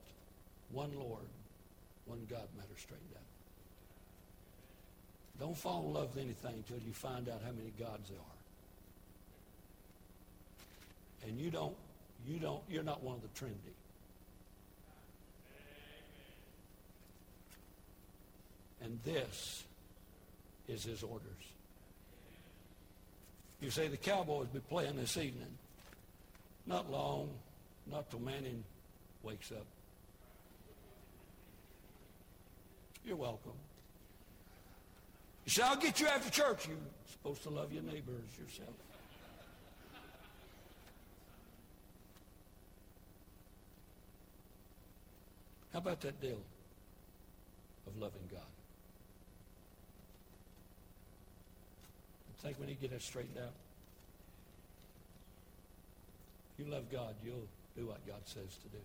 one 0.72 0.90
Lord, 0.98 1.26
one 2.06 2.26
God 2.28 2.48
matter 2.56 2.76
straightened 2.76 3.10
out. 3.14 3.22
Don't 5.38 5.56
fall 5.56 5.86
in 5.86 5.94
love 5.94 6.14
with 6.14 6.24
anything 6.24 6.54
until 6.56 6.78
you 6.84 6.92
find 6.92 7.28
out 7.28 7.40
how 7.44 7.52
many 7.52 7.72
gods 7.78 8.08
there 8.10 8.18
are. 8.18 8.24
And 11.28 11.38
you 11.38 11.50
don't, 11.50 11.76
you 12.26 12.38
don't, 12.38 12.62
you're 12.68 12.82
not 12.82 13.02
one 13.02 13.14
of 13.16 13.22
the 13.22 13.28
Trinity. 13.28 13.74
And 18.82 18.98
this 19.04 19.64
is 20.68 20.84
his 20.84 21.02
orders. 21.02 21.26
You 23.60 23.70
say 23.70 23.88
the 23.88 23.96
Cowboys 23.96 24.48
be 24.48 24.60
playing 24.60 24.96
this 24.96 25.16
evening. 25.16 25.58
Not 26.66 26.90
long, 26.90 27.28
not 27.90 28.10
till 28.10 28.20
Manning 28.20 28.64
wakes 29.22 29.52
up. 29.52 29.66
You're 33.04 33.16
welcome. 33.16 33.52
You 35.44 35.50
say, 35.50 35.62
I'll 35.62 35.76
get 35.76 36.00
you 36.00 36.06
after 36.06 36.30
church. 36.30 36.68
You're 36.68 36.76
supposed 37.10 37.42
to 37.42 37.50
love 37.50 37.72
your 37.72 37.82
neighbor 37.82 38.12
as 38.12 38.38
yourself. 38.38 38.74
How 45.72 45.78
about 45.78 46.00
that 46.00 46.20
deal 46.20 46.40
of 47.86 47.96
loving 47.98 48.28
God? 48.30 48.40
I 52.40 52.46
think 52.46 52.58
we 52.58 52.66
need 52.66 52.76
to 52.76 52.80
get 52.80 52.90
that 52.92 53.02
straightened 53.02 53.36
out. 53.36 53.52
If 56.54 56.64
you 56.64 56.72
love 56.72 56.90
God, 56.90 57.14
you'll 57.22 57.46
do 57.76 57.86
what 57.86 58.06
God 58.06 58.20
says 58.24 58.56
to 58.62 58.68
do. 58.68 58.78